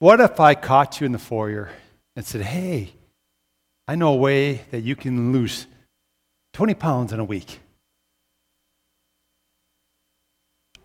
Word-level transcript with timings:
What 0.00 0.20
if 0.20 0.38
I 0.38 0.54
caught 0.54 1.00
you 1.00 1.06
in 1.06 1.12
the 1.12 1.18
foyer 1.18 1.70
and 2.14 2.24
said, 2.24 2.42
Hey, 2.42 2.92
I 3.88 3.96
know 3.96 4.12
a 4.12 4.16
way 4.16 4.62
that 4.70 4.82
you 4.82 4.94
can 4.94 5.32
lose 5.32 5.66
20 6.52 6.74
pounds 6.74 7.12
in 7.12 7.18
a 7.18 7.24
week? 7.24 7.58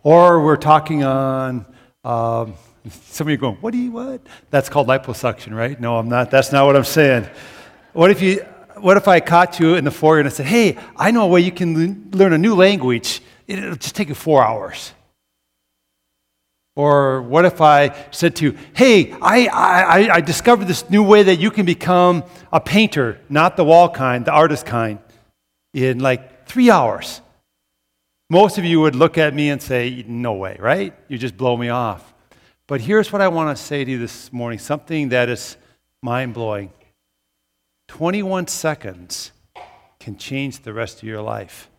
Or 0.02 0.44
we're 0.44 0.58
talking 0.58 1.04
on, 1.04 1.66
um, 2.04 2.56
some 2.90 3.28
of 3.28 3.32
you 3.32 3.38
going, 3.38 3.58
What 3.58 3.72
do 3.72 3.78
you, 3.78 3.92
what? 3.92 4.22
That's 4.50 4.68
called 4.68 4.88
liposuction, 4.88 5.56
right? 5.56 5.80
No, 5.80 5.98
I'm 5.98 6.10
not. 6.10 6.32
That's 6.32 6.52
not 6.52 6.66
what 6.66 6.76
I'm 6.76 6.84
saying. 6.84 7.28
What 7.94 8.10
if, 8.10 8.20
you, 8.20 8.44
what 8.78 8.98
if 8.98 9.08
I 9.08 9.20
caught 9.20 9.60
you 9.60 9.76
in 9.76 9.84
the 9.84 9.92
foyer 9.92 10.18
and 10.18 10.28
I 10.28 10.32
said, 10.32 10.48
Hey, 10.48 10.80
I 10.96 11.12
know 11.12 11.26
a 11.26 11.28
way 11.28 11.42
you 11.42 11.52
can 11.52 12.10
learn 12.14 12.34
a 12.34 12.40
new 12.40 12.56
language? 12.56 13.22
It'll 13.46 13.76
just 13.76 13.96
take 13.96 14.10
you 14.10 14.16
four 14.16 14.44
hours. 14.44 14.92
Or 16.76 17.22
what 17.22 17.46
if 17.46 17.62
I 17.62 18.08
said 18.10 18.36
to 18.38 18.46
you, 18.46 18.58
hey, 18.74 19.12
I, 19.12 19.46
I, 19.46 20.16
I 20.16 20.22
discovered 20.22 20.66
this 20.66 20.90
new 20.90 21.04
way 21.04 21.24
that 21.24 21.36
you 21.36 21.52
can 21.52 21.66
become 21.66 22.24
a 22.52 22.60
painter, 22.60 23.20
not 23.30 23.58
the 23.58 23.64
wall 23.64 23.90
kind, 23.90 24.26
the 24.26 24.32
artist 24.32 24.66
kind, 24.66 24.98
in 25.74 26.00
like 26.00 26.48
three 26.48 26.72
hours? 26.72 27.22
Most 28.30 28.58
of 28.58 28.66
you 28.66 28.82
would 28.82 28.96
look 28.96 29.20
at 29.20 29.36
me 29.36 29.52
and 29.52 29.62
say, 29.62 30.04
no 30.08 30.34
way, 30.34 30.58
right? 30.60 30.96
You 31.08 31.20
just 31.20 31.38
blow 31.38 31.56
me 31.56 31.70
off. 31.70 32.14
But 32.66 32.82
here's 32.82 33.14
what 33.14 33.22
I 33.22 33.28
want 33.28 33.56
to 33.56 33.64
say 33.64 33.86
to 33.86 33.92
you 33.92 34.00
this 34.00 34.34
morning 34.34 34.58
something 34.58 35.10
that 35.10 35.30
is 35.30 35.58
mind 36.02 36.34
blowing. 36.34 36.72
21 37.90 38.48
seconds 38.48 39.32
can 40.00 40.18
change 40.18 40.60
the 40.60 40.74
rest 40.74 40.98
of 40.98 41.04
your 41.04 41.22
life. 41.22 41.70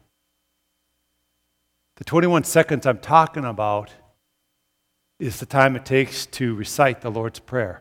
The 1.96 2.04
21 2.04 2.44
seconds 2.44 2.86
I'm 2.86 2.98
talking 2.98 3.44
about 3.44 3.90
is 5.24 5.40
the 5.40 5.46
time 5.46 5.74
it 5.74 5.86
takes 5.86 6.26
to 6.26 6.54
recite 6.54 7.00
the 7.00 7.10
Lord's 7.10 7.38
Prayer. 7.38 7.80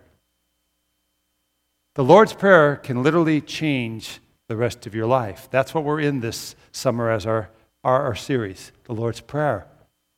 The 1.96 2.04
Lord's 2.04 2.32
Prayer 2.32 2.78
can 2.78 3.04
literally 3.04 3.42
change 3.42 4.22
the 4.48 4.56
rest 4.56 4.88
of 4.88 4.96
your 4.96 5.08
life. 5.08 5.50
That's 5.52 5.74
what 5.74 5.84
we're 5.84 6.00
in 6.00 6.22
this 6.22 6.56
summer 6.72 7.12
as 7.12 7.26
our, 7.26 7.50
our, 7.84 8.02
our 8.02 8.16
series, 8.16 8.72
the 8.86 8.94
Lord's 8.94 9.20
Prayer. 9.20 9.68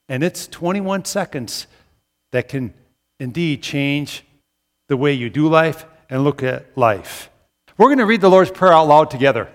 And 0.08 0.24
it's 0.24 0.46
21 0.46 1.06
seconds 1.06 1.66
that 2.32 2.48
can 2.48 2.76
indeed 3.20 3.64
change 3.64 4.24
the 4.88 4.96
way 4.96 5.12
you 5.12 5.32
do 5.32 5.48
life 5.48 5.84
and 6.12 6.24
look 6.24 6.44
at 6.44 6.78
life. 6.78 7.32
We're 7.76 7.88
going 7.88 7.98
to 7.98 8.06
read 8.06 8.22
the 8.22 8.30
Lord's 8.30 8.52
Prayer 8.52 8.74
out 8.74 8.88
loud 8.88 9.10
together. 9.10 9.50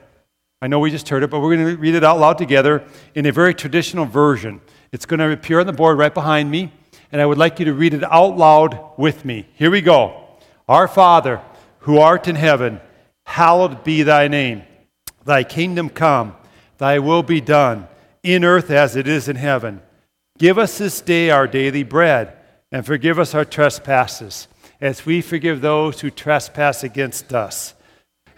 I 0.61 0.67
know 0.67 0.81
we 0.81 0.91
just 0.91 1.09
heard 1.09 1.23
it, 1.23 1.31
but 1.31 1.39
we're 1.39 1.55
going 1.55 1.77
to 1.77 1.81
read 1.81 1.95
it 1.95 2.03
out 2.03 2.19
loud 2.19 2.37
together 2.37 2.85
in 3.15 3.27
a 3.27 3.33
very 3.33 3.55
traditional 3.55 4.07
version. 4.07 4.61
It's 4.91 5.07
going 5.07 5.21
to 5.21 5.31
appear 5.31 5.61
on 5.61 5.67
the 5.67 5.73
board 5.73 5.99
right 5.99 6.13
behind 6.13 6.51
me 6.51 6.73
and 7.13 7.21
I 7.21 7.27
would 7.27 7.39
like 7.39 7.59
you 7.59 7.65
to 7.67 7.75
read 7.75 7.95
it 7.95 8.05
out 8.05 8.37
loud 8.37 8.79
with 8.97 9.25
me. 9.25 9.47
Here 9.55 9.71
we 9.71 9.81
go. 9.81 10.25
Our 10.69 10.87
Father, 10.87 11.41
who 11.81 11.99
art 11.99 12.29
in 12.29 12.37
heaven, 12.37 12.81
hallowed 13.25 13.83
be 13.83 14.03
thy 14.03 14.29
name. 14.29 14.63
Thy 15.25 15.45
kingdom 15.45 15.89
come, 15.89 16.37
thy 16.79 16.99
will 16.99 17.23
be 17.23 17.41
done, 17.41 17.89
in 18.23 18.45
earth 18.45 18.71
as 18.71 18.97
it 18.97 19.09
is 19.09 19.29
in 19.29 19.37
heaven. 19.37 19.83
Give 20.39 20.59
us 20.59 20.79
this 20.79 21.01
day 21.01 21.31
our 21.31 21.47
daily 21.47 21.83
bread, 21.83 22.37
and 22.73 22.87
forgive 22.87 23.19
us 23.19 23.35
our 23.35 23.45
trespasses, 23.45 24.49
as 24.81 25.05
we 25.05 25.21
forgive 25.21 25.61
those 25.61 26.01
who 26.01 26.11
trespass 26.11 26.85
against 26.85 27.35
us. 27.35 27.75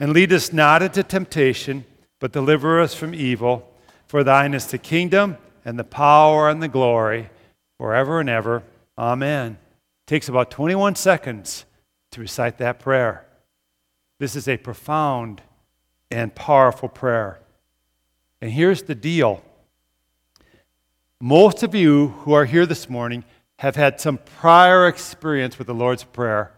And 0.01 0.13
lead 0.13 0.33
us 0.33 0.53
not 0.53 0.83
into 0.83 1.03
temptation, 1.03 1.85
but 2.19 2.33
deliver 2.33 2.81
us 2.81 2.95
from 2.95 3.15
evil. 3.15 3.69
For 4.07 4.25
thine 4.25 4.55
is 4.55 4.67
the 4.67 4.79
kingdom, 4.79 5.37
and 5.65 5.79
the 5.79 5.85
power, 5.85 6.49
and 6.49 6.63
the 6.63 6.69
glory 6.69 7.31
forever 7.83 8.21
and 8.21 8.29
ever. 8.29 8.63
Amen. 8.97 9.59
It 10.05 10.07
takes 10.07 10.29
about 10.29 10.53
21 10.53 10.95
seconds 10.95 11.65
to 12.13 12.21
recite 12.21 12.59
that 12.59 12.79
prayer. 12.79 13.27
This 14.21 14.37
is 14.37 14.47
a 14.47 14.57
profound 14.57 15.43
and 16.09 16.33
powerful 16.33 16.89
prayer. 16.89 17.41
And 18.41 18.53
here's 18.53 18.85
the 18.85 18.95
deal 18.95 19.43
most 21.21 21.65
of 21.65 21.75
you 21.75 22.09
who 22.21 22.33
are 22.35 22.45
here 22.45 22.67
this 22.67 22.89
morning 22.89 23.25
have 23.59 23.75
had 23.75 24.01
some 24.01 24.19
prior 24.19 24.87
experience 24.87 25.59
with 25.59 25.67
the 25.67 25.75
Lord's 25.75 26.05
Prayer 26.05 26.53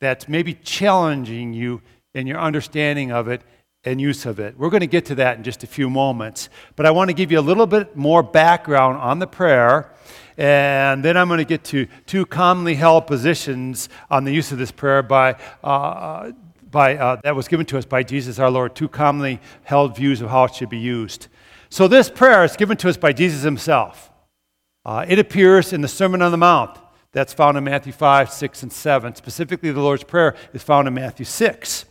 that's 0.00 0.28
maybe 0.28 0.54
challenging 0.54 1.52
you 1.52 1.82
in 2.14 2.28
your 2.28 2.38
understanding 2.38 3.10
of 3.10 3.26
it 3.26 3.42
and 3.82 4.00
use 4.00 4.24
of 4.24 4.38
it. 4.38 4.56
We're 4.56 4.70
going 4.70 4.82
to 4.82 4.86
get 4.86 5.06
to 5.06 5.16
that 5.16 5.36
in 5.36 5.42
just 5.42 5.64
a 5.64 5.66
few 5.66 5.90
moments. 5.90 6.48
But 6.76 6.86
I 6.86 6.92
want 6.92 7.10
to 7.10 7.14
give 7.14 7.32
you 7.32 7.40
a 7.40 7.42
little 7.42 7.66
bit 7.66 7.96
more 7.96 8.22
background 8.22 8.98
on 8.98 9.18
the 9.18 9.26
prayer 9.26 9.90
and 10.36 11.04
then 11.04 11.16
I'm 11.16 11.28
going 11.28 11.38
to 11.38 11.44
get 11.44 11.64
to 11.64 11.86
two 12.06 12.26
commonly 12.26 12.74
held 12.74 13.06
positions 13.06 13.88
on 14.10 14.24
the 14.24 14.32
use 14.32 14.52
of 14.52 14.58
this 14.58 14.70
prayer 14.70 15.02
by, 15.02 15.36
uh, 15.62 16.32
by, 16.70 16.96
uh, 16.96 17.20
that 17.22 17.36
was 17.36 17.48
given 17.48 17.66
to 17.66 17.78
us 17.78 17.84
by 17.84 18.02
Jesus 18.02 18.38
our 18.38 18.50
Lord, 18.50 18.74
two 18.74 18.88
commonly 18.88 19.40
held 19.62 19.96
views 19.96 20.20
of 20.20 20.30
how 20.30 20.44
it 20.44 20.54
should 20.54 20.70
be 20.70 20.78
used. 20.78 21.28
So 21.68 21.88
this 21.88 22.10
prayer 22.10 22.44
is 22.44 22.56
given 22.56 22.76
to 22.78 22.88
us 22.88 22.96
by 22.96 23.12
Jesus 23.12 23.42
himself. 23.42 24.10
Uh, 24.84 25.04
it 25.08 25.18
appears 25.18 25.72
in 25.72 25.80
the 25.80 25.88
Sermon 25.88 26.22
on 26.22 26.30
the 26.30 26.36
Mount. 26.36 26.78
That's 27.12 27.32
found 27.32 27.56
in 27.56 27.64
Matthew 27.64 27.92
5, 27.92 28.30
6, 28.30 28.62
and 28.64 28.72
7. 28.72 29.14
Specifically, 29.14 29.70
the 29.70 29.80
Lord's 29.80 30.02
Prayer 30.02 30.34
is 30.52 30.62
found 30.62 30.88
in 30.88 30.94
Matthew 30.94 31.24
6. 31.24 31.84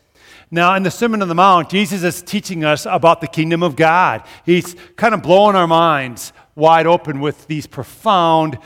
Now, 0.51 0.75
in 0.75 0.83
the 0.83 0.91
Sermon 0.91 1.21
on 1.21 1.29
the 1.29 1.33
Mount, 1.33 1.69
Jesus 1.69 2.03
is 2.03 2.21
teaching 2.21 2.63
us 2.63 2.85
about 2.85 3.21
the 3.21 3.27
kingdom 3.27 3.63
of 3.63 3.75
God. 3.75 4.23
He's 4.45 4.75
kind 4.97 5.13
of 5.13 5.23
blowing 5.23 5.55
our 5.55 5.65
minds 5.65 6.33
wide 6.55 6.87
open 6.87 7.19
with 7.19 7.47
these 7.47 7.67
profound 7.67 8.57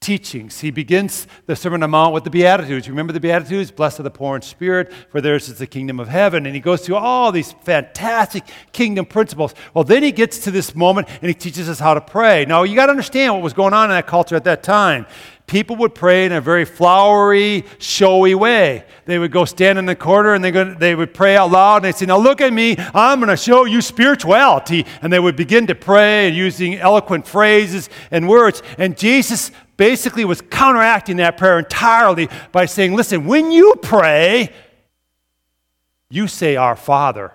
teachings. 0.00 0.60
He 0.60 0.70
begins 0.70 1.26
the 1.46 1.56
Sermon 1.56 1.78
on 1.78 1.80
the 1.80 1.88
Mount 1.88 2.14
with 2.14 2.24
the 2.24 2.30
Beatitudes. 2.30 2.88
Remember 2.88 3.12
the 3.12 3.20
Beatitudes? 3.20 3.70
Blessed 3.70 4.00
are 4.00 4.02
the 4.04 4.10
poor 4.10 4.36
in 4.36 4.42
spirit, 4.42 4.92
for 5.10 5.20
theirs 5.20 5.48
is 5.48 5.58
the 5.58 5.66
kingdom 5.66 5.98
of 5.98 6.08
heaven. 6.08 6.46
And 6.46 6.54
he 6.54 6.60
goes 6.60 6.84
through 6.84 6.96
all 6.96 7.32
these 7.32 7.52
fantastic 7.52 8.44
kingdom 8.72 9.06
principles. 9.06 9.54
Well, 9.74 9.84
then 9.84 10.02
he 10.02 10.12
gets 10.12 10.38
to 10.40 10.50
this 10.50 10.74
moment 10.74 11.08
and 11.08 11.28
he 11.28 11.34
teaches 11.34 11.68
us 11.68 11.78
how 11.78 11.94
to 11.94 12.00
pray. 12.00 12.44
Now, 12.44 12.62
you 12.62 12.76
got 12.76 12.86
to 12.86 12.90
understand 12.90 13.34
what 13.34 13.42
was 13.42 13.52
going 13.52 13.72
on 13.72 13.90
in 13.90 13.96
that 13.96 14.06
culture 14.06 14.36
at 14.36 14.44
that 14.44 14.62
time 14.62 15.06
people 15.46 15.76
would 15.76 15.94
pray 15.94 16.26
in 16.26 16.32
a 16.32 16.40
very 16.40 16.64
flowery, 16.64 17.64
showy 17.78 18.34
way. 18.34 18.84
They 19.04 19.18
would 19.18 19.30
go 19.30 19.44
stand 19.44 19.78
in 19.78 19.86
the 19.86 19.94
corner 19.94 20.34
and 20.34 20.42
they, 20.42 20.50
go, 20.50 20.74
they 20.74 20.94
would 20.94 21.14
pray 21.14 21.36
out 21.36 21.50
loud 21.50 21.76
and 21.76 21.84
they'd 21.84 21.94
say, 21.94 22.06
Now 22.06 22.18
look 22.18 22.40
at 22.40 22.52
me, 22.52 22.76
I'm 22.94 23.20
going 23.20 23.30
to 23.30 23.36
show 23.36 23.64
you 23.64 23.80
spirituality. 23.80 24.86
And 25.02 25.12
they 25.12 25.20
would 25.20 25.36
begin 25.36 25.66
to 25.68 25.74
pray 25.74 26.28
using 26.28 26.74
eloquent 26.74 27.26
phrases 27.26 27.88
and 28.10 28.28
words. 28.28 28.62
And 28.78 28.96
Jesus 28.96 29.50
basically 29.76 30.24
was 30.24 30.40
counteracting 30.40 31.16
that 31.18 31.36
prayer 31.36 31.58
entirely 31.58 32.28
by 32.52 32.66
saying, 32.66 32.94
Listen, 32.94 33.26
when 33.26 33.50
you 33.52 33.74
pray, 33.82 34.52
you 36.10 36.28
say, 36.28 36.56
Our 36.56 36.76
Father. 36.76 37.32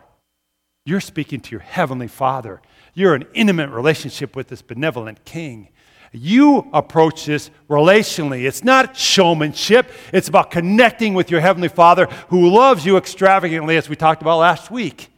You're 0.83 0.99
speaking 0.99 1.41
to 1.41 1.51
your 1.51 1.59
Heavenly 1.59 2.07
Father. 2.07 2.59
You're 2.93 3.15
in 3.15 3.25
intimate 3.33 3.69
relationship 3.69 4.35
with 4.35 4.47
this 4.47 4.61
benevolent 4.61 5.23
King. 5.25 5.69
You 6.11 6.69
approach 6.73 7.25
this 7.25 7.49
relationally. 7.69 8.45
It's 8.45 8.63
not 8.63 8.97
showmanship, 8.97 9.89
it's 10.11 10.27
about 10.27 10.51
connecting 10.51 11.13
with 11.13 11.31
your 11.31 11.39
Heavenly 11.39 11.69
Father 11.69 12.07
who 12.27 12.49
loves 12.49 12.85
you 12.85 12.97
extravagantly, 12.97 13.77
as 13.77 13.87
we 13.87 13.95
talked 13.95 14.21
about 14.21 14.39
last 14.39 14.69
week. 14.69 15.09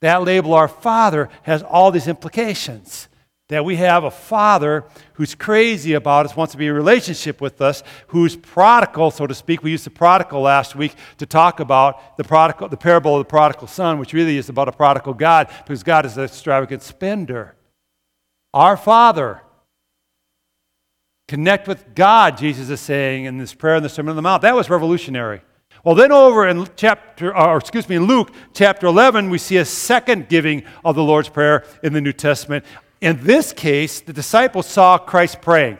That 0.00 0.22
label, 0.22 0.54
our 0.54 0.68
Father, 0.68 1.28
has 1.42 1.62
all 1.62 1.90
these 1.90 2.08
implications. 2.08 3.08
That 3.48 3.64
we 3.64 3.76
have 3.76 4.04
a 4.04 4.10
Father 4.10 4.84
who's 5.14 5.34
crazy 5.34 5.94
about 5.94 6.26
us, 6.26 6.36
wants 6.36 6.52
to 6.52 6.58
be 6.58 6.66
in 6.66 6.74
relationship 6.74 7.40
with 7.40 7.62
us, 7.62 7.82
who's 8.08 8.36
prodigal, 8.36 9.10
so 9.10 9.26
to 9.26 9.34
speak. 9.34 9.62
We 9.62 9.70
used 9.70 9.86
the 9.86 9.90
prodigal 9.90 10.42
last 10.42 10.76
week 10.76 10.94
to 11.16 11.26
talk 11.26 11.58
about 11.58 12.18
the, 12.18 12.24
prodigal, 12.24 12.68
the 12.68 12.76
parable 12.76 13.16
of 13.16 13.20
the 13.20 13.30
prodigal 13.30 13.66
son, 13.66 13.98
which 13.98 14.12
really 14.12 14.36
is 14.36 14.48
about 14.48 14.68
a 14.68 14.72
prodigal 14.72 15.14
God, 15.14 15.48
because 15.64 15.82
God 15.82 16.04
is 16.04 16.16
an 16.18 16.24
extravagant 16.24 16.82
spender. 16.82 17.54
Our 18.52 18.76
Father 18.76 19.40
Connect 21.28 21.68
with 21.68 21.94
God, 21.94 22.38
Jesus 22.38 22.70
is 22.70 22.80
saying 22.80 23.26
in 23.26 23.36
this 23.36 23.52
prayer 23.52 23.76
in 23.76 23.82
the 23.82 23.88
Sermon 23.90 24.10
on 24.10 24.16
the 24.16 24.22
Mount. 24.22 24.42
That 24.42 24.56
was 24.56 24.70
revolutionary. 24.70 25.42
Well, 25.84 25.94
then 25.94 26.10
over 26.10 26.48
in 26.48 26.66
chapter, 26.74 27.36
uh, 27.36 27.48
or 27.48 27.58
excuse 27.58 27.88
me, 27.88 27.96
in 27.96 28.06
Luke 28.06 28.32
chapter 28.54 28.86
11, 28.86 29.28
we 29.28 29.36
see 29.38 29.58
a 29.58 29.64
second 29.64 30.28
giving 30.28 30.64
of 30.84 30.96
the 30.96 31.02
Lord's 31.02 31.28
Prayer 31.28 31.64
in 31.82 31.92
the 31.92 32.00
New 32.00 32.14
Testament. 32.14 32.64
In 33.02 33.22
this 33.22 33.52
case, 33.52 34.00
the 34.00 34.12
disciples 34.12 34.66
saw 34.66 34.96
Christ 34.96 35.40
praying. 35.42 35.78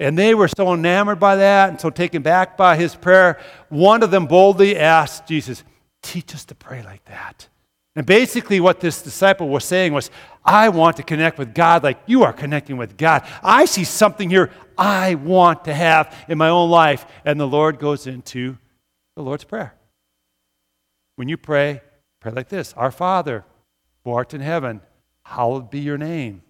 And 0.00 0.18
they 0.18 0.34
were 0.34 0.48
so 0.48 0.72
enamored 0.72 1.20
by 1.20 1.36
that 1.36 1.68
and 1.68 1.80
so 1.80 1.90
taken 1.90 2.22
back 2.22 2.56
by 2.56 2.76
his 2.76 2.94
prayer. 2.94 3.38
One 3.68 4.02
of 4.02 4.10
them 4.10 4.26
boldly 4.26 4.76
asked 4.76 5.26
Jesus, 5.26 5.62
Teach 6.02 6.34
us 6.34 6.44
to 6.46 6.54
pray 6.54 6.82
like 6.82 7.04
that. 7.04 7.48
And 7.94 8.06
basically, 8.06 8.58
what 8.58 8.80
this 8.80 9.02
disciple 9.02 9.48
was 9.48 9.64
saying 9.64 9.92
was, 9.92 10.10
I 10.44 10.70
want 10.70 10.96
to 10.96 11.02
connect 11.02 11.38
with 11.38 11.54
God 11.54 11.82
like 11.82 11.98
you 12.06 12.22
are 12.22 12.32
connecting 12.32 12.78
with 12.78 12.96
God. 12.96 13.26
I 13.42 13.66
see 13.66 13.84
something 13.84 14.30
here 14.30 14.50
I 14.78 15.14
want 15.16 15.66
to 15.66 15.74
have 15.74 16.14
in 16.26 16.38
my 16.38 16.48
own 16.48 16.70
life. 16.70 17.04
And 17.24 17.38
the 17.38 17.46
Lord 17.46 17.78
goes 17.78 18.06
into 18.06 18.56
the 19.14 19.22
Lord's 19.22 19.44
Prayer. 19.44 19.74
When 21.16 21.28
you 21.28 21.36
pray, 21.36 21.82
pray 22.20 22.32
like 22.32 22.48
this 22.48 22.72
Our 22.74 22.90
Father, 22.90 23.44
who 24.04 24.12
art 24.12 24.32
in 24.32 24.40
heaven, 24.40 24.80
hallowed 25.24 25.70
be 25.70 25.80
your 25.80 25.98
name. 25.98 26.42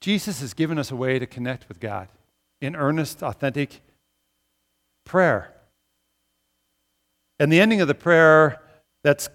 Jesus 0.00 0.40
has 0.40 0.54
given 0.54 0.78
us 0.78 0.90
a 0.90 0.96
way 0.96 1.18
to 1.18 1.26
connect 1.26 1.68
with 1.68 1.78
God 1.78 2.08
in 2.60 2.74
earnest, 2.74 3.22
authentic 3.22 3.82
prayer. 5.04 5.54
And 7.38 7.50
the 7.50 7.60
ending 7.60 7.80
of 7.80 7.88
the 7.88 7.94
prayer 7.94 8.60
that's 9.02 9.28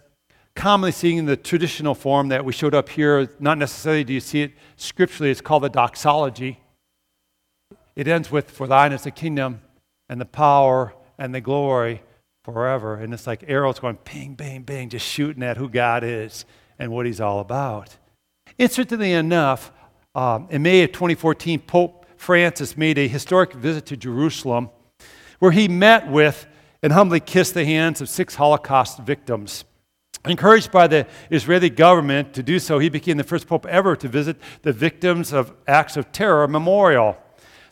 commonly 0.55 0.91
seen 0.91 1.17
in 1.17 1.25
the 1.25 1.35
traditional 1.35 1.95
form 1.95 2.29
that 2.29 2.45
we 2.45 2.53
showed 2.53 2.73
up 2.73 2.89
here, 2.89 3.29
not 3.39 3.57
necessarily 3.57 4.03
do 4.03 4.13
you 4.13 4.19
see 4.19 4.43
it 4.43 4.53
scripturally, 4.75 5.31
it's 5.31 5.41
called 5.41 5.63
the 5.63 5.69
doxology. 5.69 6.59
It 7.95 8.07
ends 8.07 8.31
with, 8.31 8.51
For 8.51 8.67
thine 8.67 8.91
is 8.91 9.03
the 9.03 9.11
kingdom 9.11 9.61
and 10.09 10.19
the 10.19 10.25
power 10.25 10.93
and 11.17 11.33
the 11.33 11.41
glory 11.41 12.03
forever. 12.43 12.95
And 12.95 13.13
it's 13.13 13.25
like 13.25 13.43
arrows 13.47 13.79
going 13.79 13.97
ping, 13.97 14.35
bang, 14.35 14.63
bang, 14.63 14.89
just 14.89 15.05
shooting 15.05 15.43
at 15.43 15.57
who 15.57 15.69
God 15.69 16.03
is 16.03 16.45
and 16.77 16.91
what 16.91 17.05
he's 17.05 17.21
all 17.21 17.39
about. 17.39 17.97
Interestingly 18.57 19.13
enough, 19.13 19.71
um, 20.13 20.47
in 20.49 20.61
May 20.61 20.83
of 20.83 20.91
2014, 20.91 21.59
Pope 21.59 22.05
Francis 22.17 22.77
made 22.77 22.97
a 22.97 23.07
historic 23.07 23.53
visit 23.53 23.85
to 23.87 23.97
Jerusalem 23.97 24.69
where 25.39 25.51
he 25.51 25.67
met 25.67 26.09
with 26.09 26.47
and 26.81 26.93
humbly 26.93 27.19
kissed 27.19 27.53
the 27.53 27.65
hands 27.65 28.01
of 28.01 28.09
six 28.09 28.35
Holocaust 28.35 28.99
victims. 28.99 29.65
Encouraged 30.25 30.71
by 30.71 30.87
the 30.87 31.05
Israeli 31.29 31.69
government 31.69 32.33
to 32.33 32.43
do 32.43 32.57
so, 32.59 32.79
he 32.79 32.89
became 32.89 33.17
the 33.17 33.23
first 33.23 33.47
pope 33.47 33.65
ever 33.67 33.95
to 33.95 34.07
visit 34.07 34.37
the 34.63 34.73
Victims 34.73 35.31
of 35.31 35.53
Acts 35.67 35.97
of 35.97 36.11
Terror 36.11 36.47
Memorial. 36.47 37.17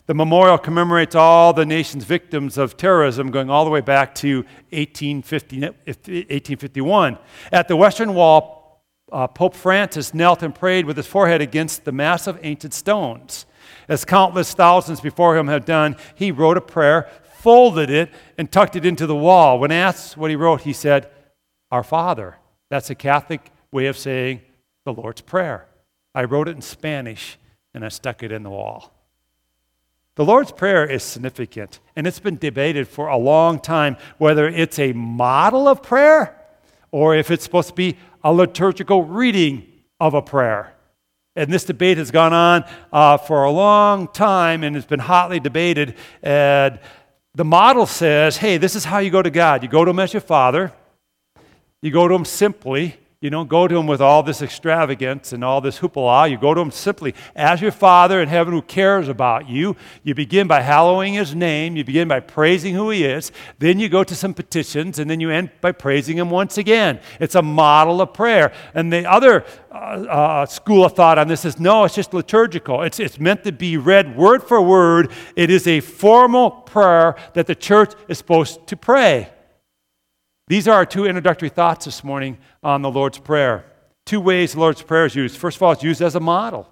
The 0.06 0.14
memorial 0.14 0.58
commemorates 0.58 1.14
all 1.14 1.52
the 1.52 1.64
nation's 1.64 2.04
victims 2.04 2.58
of 2.58 2.76
terrorism 2.76 3.30
going 3.30 3.48
all 3.48 3.64
the 3.64 3.70
way 3.70 3.80
back 3.80 4.14
to 4.16 4.38
1850, 4.70 5.60
1851. 5.60 7.18
At 7.50 7.68
the 7.68 7.76
Western 7.76 8.14
Wall, 8.14 8.82
uh, 9.10 9.26
Pope 9.26 9.54
Francis 9.54 10.12
knelt 10.12 10.42
and 10.42 10.54
prayed 10.54 10.84
with 10.84 10.96
his 10.96 11.06
forehead 11.06 11.40
against 11.40 11.84
the 11.84 11.92
massive 11.92 12.38
ancient 12.42 12.74
stones. 12.74 13.46
As 13.88 14.04
countless 14.04 14.52
thousands 14.52 15.00
before 15.00 15.36
him 15.36 15.48
have 15.48 15.64
done, 15.64 15.96
he 16.14 16.30
wrote 16.30 16.56
a 16.56 16.60
prayer, 16.60 17.08
folded 17.44 17.90
it, 17.90 18.10
and 18.38 18.50
tucked 18.50 18.74
it 18.74 18.86
into 18.86 19.06
the 19.06 19.14
wall. 19.14 19.58
When 19.58 19.70
asked 19.70 20.16
what 20.16 20.30
he 20.30 20.36
wrote, 20.36 20.62
he 20.62 20.72
said, 20.72 21.10
Our 21.70 21.84
Father. 21.84 22.36
That's 22.70 22.88
a 22.88 22.94
Catholic 22.94 23.52
way 23.70 23.84
of 23.86 23.98
saying 23.98 24.40
the 24.86 24.94
Lord's 24.94 25.20
Prayer. 25.20 25.68
I 26.14 26.24
wrote 26.24 26.48
it 26.48 26.56
in 26.56 26.62
Spanish 26.62 27.38
and 27.74 27.84
I 27.84 27.88
stuck 27.88 28.22
it 28.22 28.32
in 28.32 28.44
the 28.44 28.50
wall. 28.50 28.94
The 30.14 30.24
Lord's 30.24 30.52
Prayer 30.52 30.86
is 30.86 31.02
significant, 31.02 31.80
and 31.94 32.06
it's 32.06 32.20
been 32.20 32.38
debated 32.38 32.88
for 32.88 33.08
a 33.08 33.18
long 33.18 33.60
time 33.60 33.98
whether 34.16 34.48
it's 34.48 34.78
a 34.78 34.94
model 34.94 35.68
of 35.68 35.82
prayer 35.82 36.40
or 36.92 37.14
if 37.14 37.30
it's 37.30 37.44
supposed 37.44 37.68
to 37.68 37.74
be 37.74 37.98
a 38.22 38.32
liturgical 38.32 39.04
reading 39.04 39.66
of 40.00 40.14
a 40.14 40.22
prayer. 40.22 40.72
And 41.36 41.52
this 41.52 41.64
debate 41.64 41.98
has 41.98 42.10
gone 42.10 42.32
on 42.32 42.64
uh, 42.90 43.18
for 43.18 43.44
a 43.44 43.50
long 43.50 44.08
time 44.08 44.62
and 44.62 44.76
it's 44.76 44.86
been 44.86 45.00
hotly 45.00 45.40
debated. 45.40 45.96
And 46.22 46.78
the 47.34 47.44
model 47.44 47.86
says 47.86 48.36
hey, 48.36 48.58
this 48.58 48.76
is 48.76 48.84
how 48.84 48.98
you 48.98 49.10
go 49.10 49.22
to 49.22 49.30
God. 49.30 49.62
You 49.62 49.68
go 49.68 49.84
to 49.84 49.90
Him 49.90 49.98
as 49.98 50.12
your 50.12 50.20
Father, 50.20 50.72
you 51.82 51.90
go 51.90 52.08
to 52.08 52.14
Him 52.14 52.24
simply, 52.24 52.96
you 53.24 53.30
don't 53.30 53.48
go 53.48 53.66
to 53.66 53.74
him 53.74 53.86
with 53.86 54.02
all 54.02 54.22
this 54.22 54.42
extravagance 54.42 55.32
and 55.32 55.42
all 55.42 55.62
this 55.62 55.78
hoopla. 55.78 56.30
You 56.30 56.36
go 56.36 56.52
to 56.52 56.60
him 56.60 56.70
simply 56.70 57.14
as 57.34 57.62
your 57.62 57.70
Father 57.70 58.20
in 58.20 58.28
heaven 58.28 58.52
who 58.52 58.60
cares 58.60 59.08
about 59.08 59.48
you. 59.48 59.76
You 60.02 60.14
begin 60.14 60.46
by 60.46 60.60
hallowing 60.60 61.14
his 61.14 61.34
name. 61.34 61.74
You 61.74 61.84
begin 61.84 62.06
by 62.06 62.20
praising 62.20 62.74
who 62.74 62.90
he 62.90 63.06
is. 63.06 63.32
Then 63.58 63.78
you 63.80 63.88
go 63.88 64.04
to 64.04 64.14
some 64.14 64.34
petitions, 64.34 64.98
and 64.98 65.08
then 65.08 65.20
you 65.20 65.30
end 65.30 65.52
by 65.62 65.72
praising 65.72 66.18
him 66.18 66.28
once 66.28 66.58
again. 66.58 67.00
It's 67.18 67.34
a 67.34 67.40
model 67.40 68.02
of 68.02 68.12
prayer. 68.12 68.52
And 68.74 68.92
the 68.92 69.10
other 69.10 69.46
uh, 69.72 69.74
uh, 69.74 70.44
school 70.44 70.84
of 70.84 70.92
thought 70.92 71.16
on 71.16 71.26
this 71.26 71.46
is 71.46 71.58
no, 71.58 71.84
it's 71.84 71.94
just 71.94 72.12
liturgical. 72.12 72.82
It's, 72.82 73.00
it's 73.00 73.18
meant 73.18 73.42
to 73.44 73.52
be 73.52 73.78
read 73.78 74.18
word 74.18 74.42
for 74.42 74.60
word. 74.60 75.10
It 75.34 75.48
is 75.48 75.66
a 75.66 75.80
formal 75.80 76.50
prayer 76.50 77.16
that 77.32 77.46
the 77.46 77.54
church 77.54 77.94
is 78.06 78.18
supposed 78.18 78.66
to 78.66 78.76
pray. 78.76 79.30
These 80.46 80.68
are 80.68 80.74
our 80.74 80.84
two 80.84 81.06
introductory 81.06 81.48
thoughts 81.48 81.86
this 81.86 82.04
morning 82.04 82.36
on 82.62 82.82
the 82.82 82.90
Lord's 82.90 83.18
Prayer. 83.18 83.64
Two 84.04 84.20
ways 84.20 84.52
the 84.52 84.60
Lord's 84.60 84.82
Prayer 84.82 85.06
is 85.06 85.14
used. 85.14 85.38
First 85.38 85.56
of 85.56 85.62
all, 85.62 85.72
it's 85.72 85.82
used 85.82 86.02
as 86.02 86.14
a 86.16 86.20
model. 86.20 86.68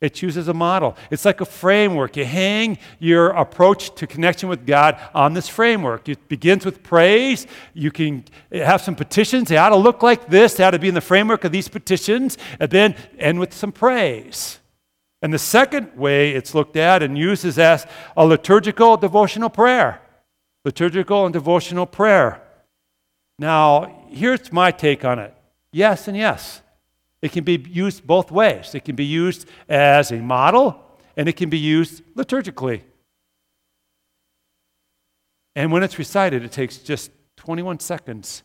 It's 0.00 0.20
used 0.20 0.36
as 0.36 0.48
a 0.48 0.54
model. 0.54 0.96
It's 1.12 1.24
like 1.24 1.40
a 1.40 1.44
framework. 1.44 2.16
You 2.16 2.24
hang 2.24 2.76
your 2.98 3.28
approach 3.28 3.94
to 3.94 4.08
connection 4.08 4.48
with 4.48 4.66
God 4.66 4.98
on 5.14 5.32
this 5.32 5.48
framework. 5.48 6.08
It 6.08 6.28
begins 6.28 6.64
with 6.64 6.82
praise. 6.82 7.46
You 7.72 7.92
can 7.92 8.24
have 8.52 8.80
some 8.80 8.96
petitions. 8.96 9.48
They 9.48 9.56
ought 9.56 9.68
to 9.68 9.76
look 9.76 10.02
like 10.02 10.28
this. 10.28 10.54
They 10.54 10.64
ought 10.64 10.72
to 10.72 10.80
be 10.80 10.88
in 10.88 10.94
the 10.94 11.00
framework 11.00 11.44
of 11.44 11.52
these 11.52 11.68
petitions, 11.68 12.36
and 12.58 12.70
then 12.70 12.96
end 13.16 13.38
with 13.38 13.54
some 13.54 13.70
praise. 13.70 14.58
And 15.22 15.32
the 15.32 15.38
second 15.38 15.96
way 15.96 16.32
it's 16.32 16.52
looked 16.52 16.76
at 16.76 17.02
and 17.02 17.16
used 17.16 17.44
is 17.44 17.58
as 17.60 17.86
a 18.16 18.26
liturgical 18.26 18.96
devotional 18.96 19.48
prayer. 19.48 20.02
Liturgical 20.64 21.24
and 21.24 21.32
devotional 21.32 21.86
prayer. 21.86 22.42
Now, 23.38 24.06
here's 24.08 24.52
my 24.52 24.70
take 24.70 25.04
on 25.04 25.18
it 25.18 25.34
yes 25.72 26.08
and 26.08 26.16
yes. 26.16 26.62
It 27.20 27.32
can 27.32 27.42
be 27.42 27.56
used 27.56 28.06
both 28.06 28.30
ways. 28.30 28.74
It 28.74 28.84
can 28.84 28.96
be 28.96 29.04
used 29.06 29.48
as 29.66 30.12
a 30.12 30.18
model, 30.18 30.84
and 31.16 31.26
it 31.26 31.32
can 31.36 31.48
be 31.48 31.58
used 31.58 32.02
liturgically. 32.14 32.82
And 35.56 35.72
when 35.72 35.82
it's 35.82 35.98
recited, 35.98 36.44
it 36.44 36.52
takes 36.52 36.76
just 36.76 37.10
21 37.36 37.80
seconds 37.80 38.42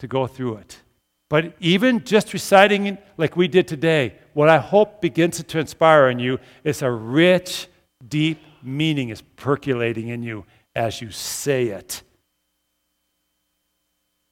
to 0.00 0.06
go 0.06 0.26
through 0.26 0.56
it. 0.56 0.82
But 1.30 1.56
even 1.60 2.04
just 2.04 2.34
reciting 2.34 2.86
it 2.86 3.04
like 3.16 3.36
we 3.36 3.48
did 3.48 3.66
today, 3.66 4.16
what 4.34 4.50
I 4.50 4.58
hope 4.58 5.00
begins 5.00 5.38
to 5.38 5.42
transpire 5.42 6.10
in 6.10 6.18
you 6.18 6.38
is 6.62 6.82
a 6.82 6.90
rich, 6.90 7.68
deep 8.06 8.38
meaning 8.62 9.08
is 9.08 9.22
percolating 9.22 10.08
in 10.08 10.22
you 10.22 10.44
as 10.76 11.00
you 11.00 11.10
say 11.10 11.68
it. 11.68 12.02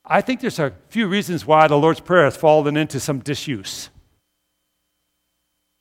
I 0.04 0.20
think 0.20 0.40
there's 0.40 0.58
a 0.58 0.72
few 0.88 1.06
reasons 1.06 1.46
why 1.46 1.68
the 1.68 1.78
Lord's 1.78 2.00
Prayer 2.00 2.24
has 2.24 2.36
fallen 2.36 2.76
into 2.76 2.98
some 2.98 3.20
disuse. 3.20 3.88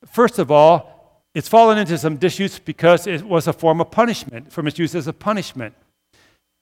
First 0.06 0.38
of 0.38 0.50
all, 0.50 1.22
it's 1.34 1.48
fallen 1.48 1.78
into 1.78 1.96
some 1.98 2.16
disuse 2.16 2.58
because 2.58 3.06
it 3.06 3.22
was 3.22 3.46
a 3.46 3.52
form 3.52 3.80
of 3.80 3.90
punishment, 3.90 4.52
from 4.52 4.66
its 4.66 4.78
use 4.78 4.94
as 4.94 5.06
a 5.06 5.12
punishment. 5.12 5.74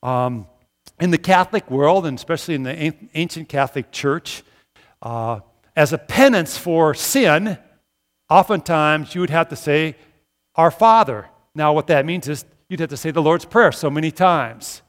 Um, 0.03 0.47
in 1.01 1.11
the 1.11 1.19
Catholic 1.19 1.71
world, 1.71 2.07
and 2.07 2.17
especially 2.17 2.55
in 2.55 2.63
the 2.63 2.95
ancient 3.15 3.49
Catholic 3.49 3.91
Church, 3.91 4.43
uh, 5.03 5.41
as 5.77 5.93
a 5.93 5.99
penance 5.99 6.57
for 6.57 6.95
sin, 6.95 7.59
oftentimes 8.29 9.15
you 9.15 9.21
would 9.21 9.31
have 9.31 9.49
to 9.49 9.57
say, 9.57 9.97
Our 10.55 10.71
Father. 10.71 11.29
Now, 11.55 11.73
what 11.73 11.89
that 11.89 12.07
means 12.07 12.29
is 12.29 12.45
you'd 12.69 12.81
have 12.81 12.91
to 12.91 12.97
say 12.97 13.11
the 13.11 13.23
Lord's 13.23 13.45
Prayer 13.45 13.73
so 13.73 13.91
many 13.91 14.11
times, 14.11 14.83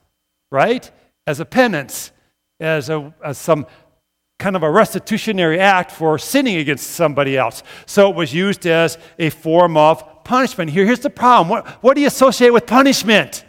right? 0.51 0.89
As 1.25 1.39
a 1.39 1.45
penance 1.45 2.11
as, 2.61 2.89
a, 2.89 3.13
as 3.23 3.37
some 3.37 3.65
kind 4.39 4.55
of 4.55 4.63
a 4.63 4.67
restitutionary 4.67 5.57
act 5.57 5.91
for 5.91 6.17
sinning 6.17 6.57
against 6.57 6.91
somebody 6.91 7.37
else. 7.37 7.63
So 7.85 8.09
it 8.09 8.15
was 8.15 8.33
used 8.33 8.65
as 8.65 8.97
a 9.19 9.29
form 9.29 9.77
of 9.77 10.23
punishment. 10.23 10.71
Here, 10.71 10.85
here's 10.85 10.99
the 10.99 11.09
problem 11.09 11.49
what, 11.49 11.67
what 11.83 11.95
do 11.95 12.01
you 12.01 12.07
associate 12.07 12.51
with 12.51 12.65
punishment? 12.65 13.45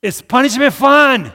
Is 0.00 0.22
punishment 0.22 0.72
fun? 0.74 1.32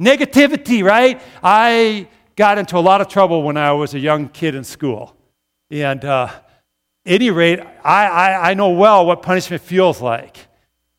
Negativity, 0.00 0.82
right? 0.82 1.20
I 1.42 2.08
got 2.36 2.58
into 2.58 2.78
a 2.78 2.80
lot 2.80 3.00
of 3.00 3.08
trouble 3.08 3.42
when 3.42 3.56
I 3.56 3.72
was 3.72 3.94
a 3.94 3.98
young 3.98 4.28
kid 4.28 4.54
in 4.54 4.64
school. 4.64 5.14
And 5.70 6.04
uh, 6.04 6.30
any 7.04 7.30
rate, 7.30 7.60
I, 7.84 8.06
I, 8.06 8.50
I 8.50 8.54
know 8.54 8.70
well 8.70 9.04
what 9.04 9.22
punishment 9.22 9.62
feels 9.62 10.00
like. 10.00 10.47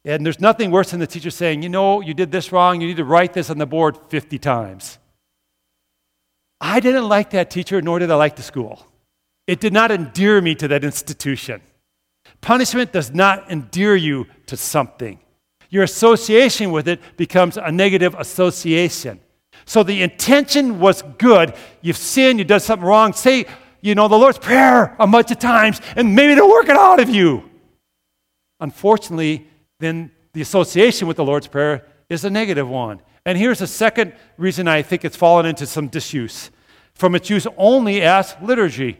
And 0.09 0.25
there's 0.25 0.39
nothing 0.39 0.71
worse 0.71 0.89
than 0.89 0.99
the 0.99 1.05
teacher 1.05 1.29
saying, 1.29 1.61
you 1.61 1.69
know, 1.69 2.01
you 2.01 2.15
did 2.15 2.31
this 2.31 2.51
wrong, 2.51 2.81
you 2.81 2.87
need 2.87 2.97
to 2.97 3.05
write 3.05 3.33
this 3.33 3.51
on 3.51 3.59
the 3.59 3.67
board 3.67 3.95
50 4.09 4.39
times. 4.39 4.97
I 6.59 6.79
didn't 6.79 7.07
like 7.07 7.29
that 7.29 7.51
teacher, 7.51 7.79
nor 7.79 7.99
did 7.99 8.09
I 8.09 8.15
like 8.15 8.35
the 8.35 8.41
school. 8.41 8.87
It 9.45 9.59
did 9.59 9.71
not 9.71 9.91
endear 9.91 10.41
me 10.41 10.55
to 10.55 10.67
that 10.69 10.83
institution. 10.83 11.61
Punishment 12.41 12.91
does 12.91 13.13
not 13.13 13.51
endear 13.51 13.95
you 13.95 14.25
to 14.47 14.57
something. 14.57 15.19
Your 15.69 15.83
association 15.83 16.71
with 16.71 16.87
it 16.87 16.99
becomes 17.15 17.57
a 17.57 17.71
negative 17.71 18.15
association. 18.17 19.19
So 19.65 19.83
the 19.83 20.01
intention 20.01 20.79
was 20.79 21.03
good. 21.19 21.53
You've 21.83 21.97
sinned, 21.97 22.39
you've 22.39 22.47
done 22.47 22.61
something 22.61 22.87
wrong. 22.87 23.13
Say, 23.13 23.45
you 23.81 23.93
know, 23.93 24.07
the 24.07 24.17
Lord's 24.17 24.39
Prayer 24.39 24.95
a 24.97 25.05
bunch 25.05 25.29
of 25.29 25.37
times, 25.37 25.79
and 25.95 26.15
maybe 26.15 26.31
it'll 26.33 26.49
work 26.49 26.67
it 26.67 26.77
out 26.77 26.99
of 26.99 27.09
you. 27.09 27.47
Unfortunately, 28.59 29.45
then 29.79 30.11
the 30.33 30.41
association 30.41 31.07
with 31.07 31.17
the 31.17 31.25
Lord's 31.25 31.47
Prayer 31.47 31.85
is 32.09 32.23
a 32.23 32.29
negative 32.29 32.67
one. 32.67 33.01
And 33.25 33.37
here's 33.37 33.61
a 33.61 33.67
second 33.67 34.13
reason 34.37 34.67
I 34.67 34.81
think 34.81 35.03
it's 35.03 35.15
fallen 35.15 35.45
into 35.45 35.65
some 35.65 35.87
disuse 35.87 36.51
from 36.93 37.15
its 37.15 37.29
use 37.29 37.47
only 37.57 38.01
as 38.01 38.35
liturgy. 38.41 38.97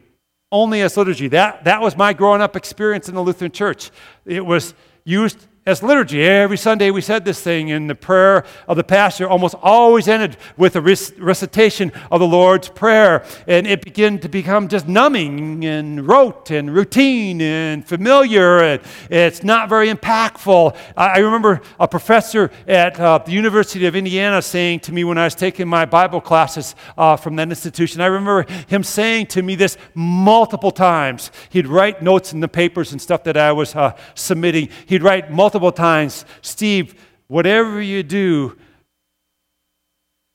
Only 0.51 0.81
as 0.81 0.98
liturgy. 0.98 1.27
That, 1.27 1.65
that 1.65 1.81
was 1.81 1.95
my 1.95 2.13
growing 2.13 2.41
up 2.41 2.55
experience 2.55 3.07
in 3.07 3.15
the 3.15 3.21
Lutheran 3.21 3.51
Church. 3.51 3.91
It 4.25 4.45
was 4.45 4.74
used 5.03 5.48
as 5.69 5.83
liturgy. 5.83 6.23
Every 6.23 6.57
Sunday 6.57 6.89
we 6.89 6.99
said 6.99 7.25
this 7.25 7.41
thing, 7.41 7.71
and 7.71 7.88
the 7.88 7.93
prayer 7.93 8.43
of 8.67 8.75
the 8.75 8.83
pastor 8.83 9.29
almost 9.29 9.53
always 9.61 10.07
ended 10.07 10.35
with 10.57 10.75
a 10.75 10.81
recitation 10.81 11.91
of 12.09 12.19
the 12.19 12.25
Lord's 12.25 12.69
Prayer. 12.69 13.23
And 13.45 13.67
it 13.67 13.83
began 13.83 14.17
to 14.19 14.29
become 14.29 14.67
just 14.67 14.88
numbing 14.88 15.63
and 15.63 16.07
rote 16.07 16.49
and 16.49 16.73
routine 16.73 17.39
and 17.39 17.88
familiar. 17.88 18.63
And 18.63 18.81
it's 19.11 19.43
not 19.43 19.69
very 19.69 19.93
impactful. 19.93 20.75
I 20.97 21.19
remember 21.19 21.61
a 21.79 21.88
professor 21.88 22.49
at 22.67 22.99
uh, 22.99 23.19
the 23.19 23.31
University 23.31 23.85
of 23.85 23.95
Indiana 23.95 24.41
saying 24.41 24.79
to 24.81 24.91
me 24.91 25.03
when 25.03 25.19
I 25.19 25.25
was 25.25 25.35
taking 25.35 25.67
my 25.67 25.85
Bible 25.85 26.19
classes 26.19 26.73
uh, 26.97 27.15
from 27.15 27.35
that 27.35 27.47
institution, 27.47 28.01
I 28.01 28.07
remember 28.07 28.47
him 28.67 28.81
saying 28.81 29.27
to 29.27 29.43
me 29.43 29.53
this 29.53 29.77
multiple 29.93 30.71
times. 30.71 31.29
He'd 31.51 31.67
write 31.67 32.01
notes 32.01 32.33
in 32.33 32.39
the 32.39 32.47
papers 32.47 32.91
and 32.91 32.99
stuff 32.99 33.23
that 33.25 33.38
I 33.38 33.51
was 33.51 33.75
uh, 33.75 33.95
submitting. 34.15 34.69
He'd 34.88 35.03
write 35.03 35.31
multiple 35.31 35.58
multiple 35.59 35.71
times 35.71 36.25
Steve, 36.41 36.95
whatever 37.27 37.81
you 37.81 38.03
do, 38.03 38.57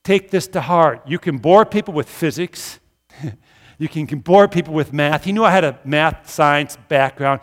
take 0.05 0.31
this 0.31 0.47
to 0.49 0.61
heart. 0.61 1.03
You 1.07 1.19
can 1.19 1.39
bore 1.39 1.65
people 1.65 1.95
with 1.95 2.09
physics, 2.09 2.79
you 3.79 3.89
can, 3.89 4.07
bore 4.21 4.49
people 4.49 4.75
with 4.75 4.93
math. 4.93 5.25
He 5.25 5.33
knew 5.33 5.45
I 5.45 5.51
had 5.51 5.65
a 5.65 5.79
math 5.85 6.29
science 6.29 6.77
background. 6.89 7.41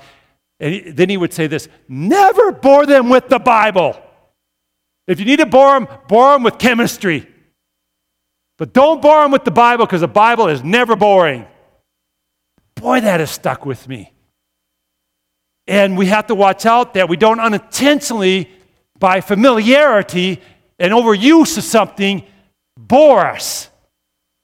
And 0.60 0.74
he, 0.74 0.92
then 0.92 1.10
he 1.10 1.18
would 1.18 1.34
say 1.34 1.48
this 1.48 1.68
never 1.88 2.52
bore 2.52 2.86
them 2.86 3.10
with 3.10 3.30
the 3.30 3.40
Bible. 3.40 4.00
If 5.08 5.20
you 5.20 5.26
need 5.26 5.40
to 5.40 5.48
bore 5.48 5.80
them, 5.80 5.88
bore 6.08 6.34
them 6.34 6.44
with 6.44 6.60
chemistry. 6.60 7.28
But 8.58 8.74
don't 8.74 9.02
bore 9.02 9.24
them 9.24 9.32
with 9.32 9.44
the 9.44 9.52
Bible 9.52 9.86
because 9.86 10.02
the 10.02 10.08
Bible 10.08 10.48
is 10.48 10.64
never 10.64 10.96
boring. 10.96 11.48
Boy, 12.76 13.02
that 13.02 13.20
has 13.20 13.32
stuck 13.32 13.66
with 13.66 13.88
me. 13.88 14.11
And 15.72 15.98
we 15.98 16.08
have 16.08 16.28
to 16.28 16.36
watch 16.36 16.66
out 16.66 16.96
that 16.96 17.08
we 17.08 17.16
don't 17.16 17.40
unintentionally, 17.40 18.52
by 19.00 19.22
familiarity 19.22 20.42
and 20.78 20.92
overuse 20.92 21.58
of 21.58 21.64
something, 21.64 22.24
bore 22.78 23.26
us 23.26 23.70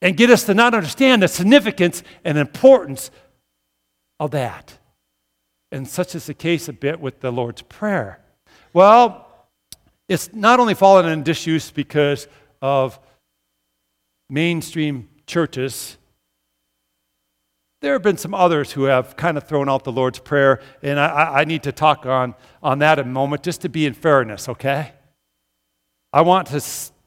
and 0.01 0.15
get 0.15 0.29
us 0.29 0.45
to 0.45 0.53
not 0.53 0.73
understand 0.73 1.21
the 1.21 1.27
significance 1.27 2.01
and 2.23 2.37
importance 2.37 3.11
of 4.21 4.31
that. 4.31 4.77
And 5.69 5.85
such 5.85 6.15
is 6.15 6.27
the 6.27 6.33
case 6.33 6.69
a 6.69 6.73
bit 6.73 7.01
with 7.01 7.19
the 7.19 7.29
Lord's 7.29 7.61
Prayer. 7.61 8.21
Well, 8.71 9.27
it's 10.07 10.33
not 10.33 10.61
only 10.61 10.75
fallen 10.75 11.07
in 11.07 11.23
disuse 11.23 11.71
because 11.71 12.29
of 12.61 12.97
mainstream 14.29 15.09
churches 15.25 15.97
there 17.81 17.93
have 17.93 18.01
been 18.01 18.17
some 18.17 18.33
others 18.33 18.71
who 18.71 18.83
have 18.83 19.15
kind 19.15 19.37
of 19.37 19.43
thrown 19.43 19.69
out 19.69 19.83
the 19.83 19.91
Lord's 19.91 20.19
Prayer, 20.19 20.61
and 20.81 20.99
I, 20.99 21.41
I 21.41 21.45
need 21.45 21.63
to 21.63 21.71
talk 21.71 22.05
on, 22.05 22.33
on 22.63 22.79
that 22.79 22.97
a 22.97 23.03
moment 23.03 23.43
just 23.43 23.61
to 23.61 23.69
be 23.69 23.85
in 23.85 23.93
fairness, 23.93 24.49
okay? 24.49 24.93
I 26.11 26.21
want 26.21 26.47
to 26.47 26.63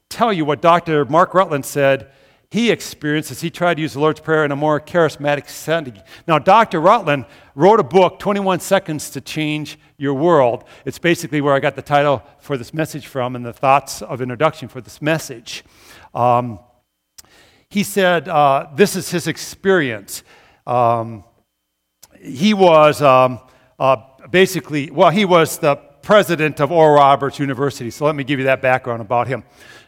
tell 0.09 0.31
you 0.31 0.45
what 0.45 0.61
Dr. 0.61 1.03
Mark 1.05 1.33
Rutland 1.33 1.65
said 1.65 2.11
he 2.49 2.69
experienced 2.69 3.31
as 3.31 3.41
he 3.41 3.49
tried 3.49 3.75
to 3.75 3.81
use 3.81 3.93
the 3.93 3.99
Lord's 3.99 4.19
Prayer 4.19 4.45
in 4.45 4.51
a 4.51 4.55
more 4.55 4.79
charismatic 4.79 5.49
setting. 5.49 6.01
Now, 6.27 6.37
Dr. 6.37 6.79
Rutland 6.79 7.25
wrote 7.55 7.79
a 7.79 7.83
book, 7.83 8.19
21 8.19 8.59
Seconds 8.59 9.09
to 9.11 9.21
Change 9.21 9.79
Your 9.97 10.13
World. 10.13 10.65
It's 10.85 10.99
basically 10.99 11.41
where 11.41 11.53
I 11.53 11.59
got 11.59 11.75
the 11.75 11.81
title 11.81 12.23
for 12.39 12.57
this 12.57 12.73
message 12.73 13.07
from 13.07 13.35
and 13.35 13.45
the 13.45 13.53
thoughts 13.53 14.01
of 14.01 14.21
introduction 14.21 14.67
for 14.67 14.81
this 14.81 15.01
message. 15.01 15.63
Um, 16.13 16.59
he 17.69 17.83
said 17.83 18.27
uh, 18.27 18.67
this 18.75 18.97
is 18.97 19.11
his 19.11 19.27
experience. 19.27 20.23
Um, 20.65 21.23
he 22.19 22.53
was 22.53 23.01
um, 23.01 23.39
uh, 23.79 23.97
basically, 24.29 24.91
well, 24.91 25.09
he 25.09 25.25
was 25.25 25.57
the 25.57 25.75
president 25.75 26.59
of 26.59 26.71
Oral 26.71 26.95
Roberts 26.95 27.39
University. 27.39 27.91
So 27.91 28.05
let 28.05 28.15
me 28.15 28.23
give 28.23 28.39
you 28.39 28.45
that 28.45 28.61
background 28.61 29.01
about 29.01 29.27
him. 29.27 29.43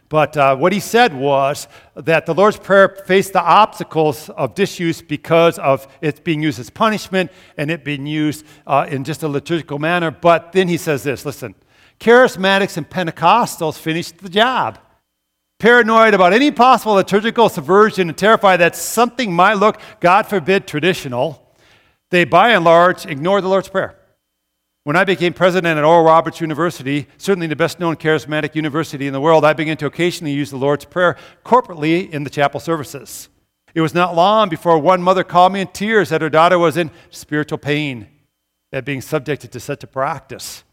But 0.09 0.37
uh, 0.37 0.55
what 0.55 0.71
he 0.73 0.79
said 0.79 1.15
was 1.15 1.67
that 1.95 2.27
the 2.27 2.35
Lord's 2.35 2.57
Prayer 2.57 2.97
faced 3.07 3.33
the 3.33 3.41
obstacles 3.41 4.29
of 4.29 4.53
disuse 4.53 5.01
because 5.01 5.57
of 5.57 5.87
it 6.01 6.23
being 6.23 6.41
used 6.43 6.59
as 6.59 6.69
punishment 6.69 7.31
and 7.57 7.71
it 7.71 7.83
being 7.83 8.05
used 8.05 8.45
uh, 8.67 8.85
in 8.87 9.03
just 9.03 9.23
a 9.23 9.27
liturgical 9.27 9.79
manner. 9.79 10.11
But 10.11 10.51
then 10.51 10.67
he 10.67 10.77
says 10.77 11.01
this 11.01 11.25
listen, 11.25 11.55
charismatics 11.99 12.77
and 12.77 12.87
Pentecostals 12.87 13.77
finished 13.77 14.19
the 14.19 14.29
job 14.29 14.77
paranoid 15.63 16.13
about 16.13 16.33
any 16.33 16.51
possible 16.51 16.95
liturgical 16.95 17.47
subversion 17.47 18.09
and 18.09 18.17
terrified 18.17 18.57
that 18.57 18.75
something 18.75 19.31
might 19.31 19.53
look, 19.53 19.79
God 20.01 20.27
forbid, 20.27 20.67
traditional, 20.67 21.55
they 22.09 22.25
by 22.25 22.49
and 22.49 22.65
large 22.65 23.05
ignore 23.05 23.39
the 23.39 23.47
Lord's 23.47 23.69
Prayer. 23.69 23.97
When 24.83 24.97
I 24.97 25.05
became 25.05 25.31
president 25.31 25.77
at 25.77 25.85
Oral 25.85 26.03
Roberts 26.03 26.41
University, 26.41 27.07
certainly 27.17 27.47
the 27.47 27.55
best 27.55 27.79
known 27.79 27.95
charismatic 27.95 28.55
university 28.55 29.07
in 29.07 29.13
the 29.13 29.21
world, 29.21 29.45
I 29.45 29.53
began 29.53 29.77
to 29.77 29.85
occasionally 29.85 30.33
use 30.33 30.49
the 30.49 30.57
Lord's 30.57 30.83
Prayer 30.83 31.15
corporately 31.45 32.09
in 32.09 32.25
the 32.25 32.29
chapel 32.29 32.59
services. 32.59 33.29
It 33.73 33.79
was 33.79 33.93
not 33.93 34.17
long 34.17 34.49
before 34.49 34.77
one 34.79 35.01
mother 35.01 35.23
called 35.23 35.53
me 35.53 35.61
in 35.61 35.67
tears 35.67 36.09
that 36.09 36.21
her 36.21 36.29
daughter 36.29 36.59
was 36.59 36.75
in 36.75 36.91
spiritual 37.09 37.57
pain 37.57 38.09
at 38.73 38.83
being 38.83 38.99
subjected 38.99 39.53
to 39.53 39.61
such 39.61 39.81
a 39.81 39.87
practice. 39.87 40.65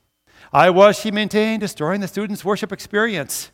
I 0.53 0.71
was, 0.71 0.99
she 0.99 1.13
maintained, 1.13 1.61
destroying 1.61 2.01
the 2.01 2.09
students' 2.09 2.45
worship 2.45 2.73
experience 2.73 3.53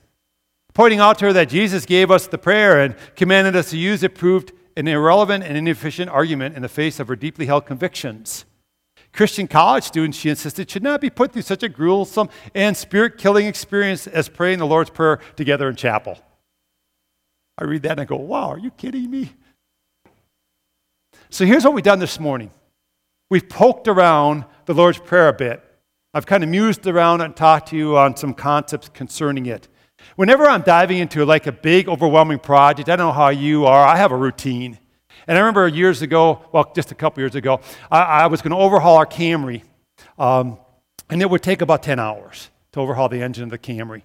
pointing 0.77 1.01
out 1.01 1.19
to 1.19 1.25
her 1.25 1.33
that 1.33 1.49
Jesus 1.49 1.87
gave 1.87 2.11
us 2.11 2.27
the 2.27 2.37
prayer 2.37 2.83
and 2.83 2.95
commanded 3.15 3.57
us 3.57 3.71
to 3.71 3.79
use 3.79 4.03
it 4.03 4.15
proved 4.15 4.53
an 4.77 4.87
irrelevant 4.87 5.43
and 5.43 5.57
inefficient 5.57 6.11
argument 6.11 6.55
in 6.55 6.61
the 6.61 6.69
face 6.69 7.01
of 7.01 7.09
her 7.09 7.17
deeply 7.17 7.47
held 7.47 7.65
convictions. 7.65 8.45
Christian 9.11 9.49
college 9.49 9.85
students, 9.85 10.19
she 10.19 10.29
insisted, 10.29 10.71
should 10.71 10.83
not 10.83 11.01
be 11.01 11.09
put 11.09 11.33
through 11.33 11.41
such 11.41 11.63
a 11.63 11.71
gruesome 11.71 12.29
and 12.55 12.77
spirit 12.77 13.17
killing 13.17 13.47
experience 13.47 14.07
as 14.07 14.29
praying 14.29 14.59
the 14.59 14.67
Lord's 14.67 14.91
Prayer 14.91 15.19
together 15.35 15.67
in 15.71 15.77
chapel. 15.77 16.19
I 17.57 17.65
read 17.65 17.81
that 17.85 17.93
and 17.93 18.03
I 18.03 18.05
go, 18.05 18.17
wow, 18.17 18.51
are 18.51 18.59
you 18.59 18.71
kidding 18.71 19.11
me? 19.11 19.33
So 21.31 21.47
here's 21.47 21.65
what 21.65 21.73
we've 21.73 21.85
done 21.85 22.01
this 22.01 22.21
morning 22.21 22.51
we've 23.31 23.49
poked 23.49 23.89
around 23.89 24.45
the 24.67 24.75
Lord's 24.75 24.99
Prayer 24.99 25.29
a 25.29 25.33
bit. 25.33 25.65
I've 26.13 26.27
kind 26.27 26.45
of 26.45 26.51
mused 26.51 26.87
around 26.87 27.23
and 27.23 27.35
talked 27.35 27.71
to 27.71 27.79
you 27.79 27.97
on 27.97 28.15
some 28.15 28.35
concepts 28.35 28.91
concerning 28.91 29.47
it. 29.47 29.69
Whenever 30.15 30.45
I'm 30.45 30.63
diving 30.63 30.99
into 30.99 31.25
like 31.25 31.47
a 31.47 31.53
big, 31.53 31.89
overwhelming 31.89 32.39
project, 32.39 32.89
I 32.89 32.97
don't 32.97 33.09
know 33.09 33.13
how 33.13 33.29
you 33.29 33.67
are, 33.67 33.85
I 33.85 33.97
have 33.97 34.13
a 34.13 34.17
routine. 34.17 34.79
And 35.27 35.37
I 35.37 35.41
remember 35.41 35.67
years 35.67 36.03
ago, 36.03 36.43
well, 36.53 36.71
just 36.75 36.93
a 36.93 36.95
couple 36.95 37.21
years 37.21 37.35
ago, 37.35 37.61
I, 37.91 38.01
I 38.01 38.27
was 38.29 38.43
going 38.43 38.53
to 38.53 38.57
overhaul 38.57 38.97
our 38.97 39.07
Camry. 39.07 39.63
Um, 40.19 40.59
and 41.11 41.21
it 41.21 41.29
would 41.29 41.43
take 41.43 41.63
about 41.63 41.83
10 41.83 41.99
hours 41.99 42.51
to 42.73 42.81
overhaul 42.81 43.09
the 43.09 43.23
engine 43.23 43.45
of 43.45 43.51
the 43.51 43.59
Camry. 43.59 44.03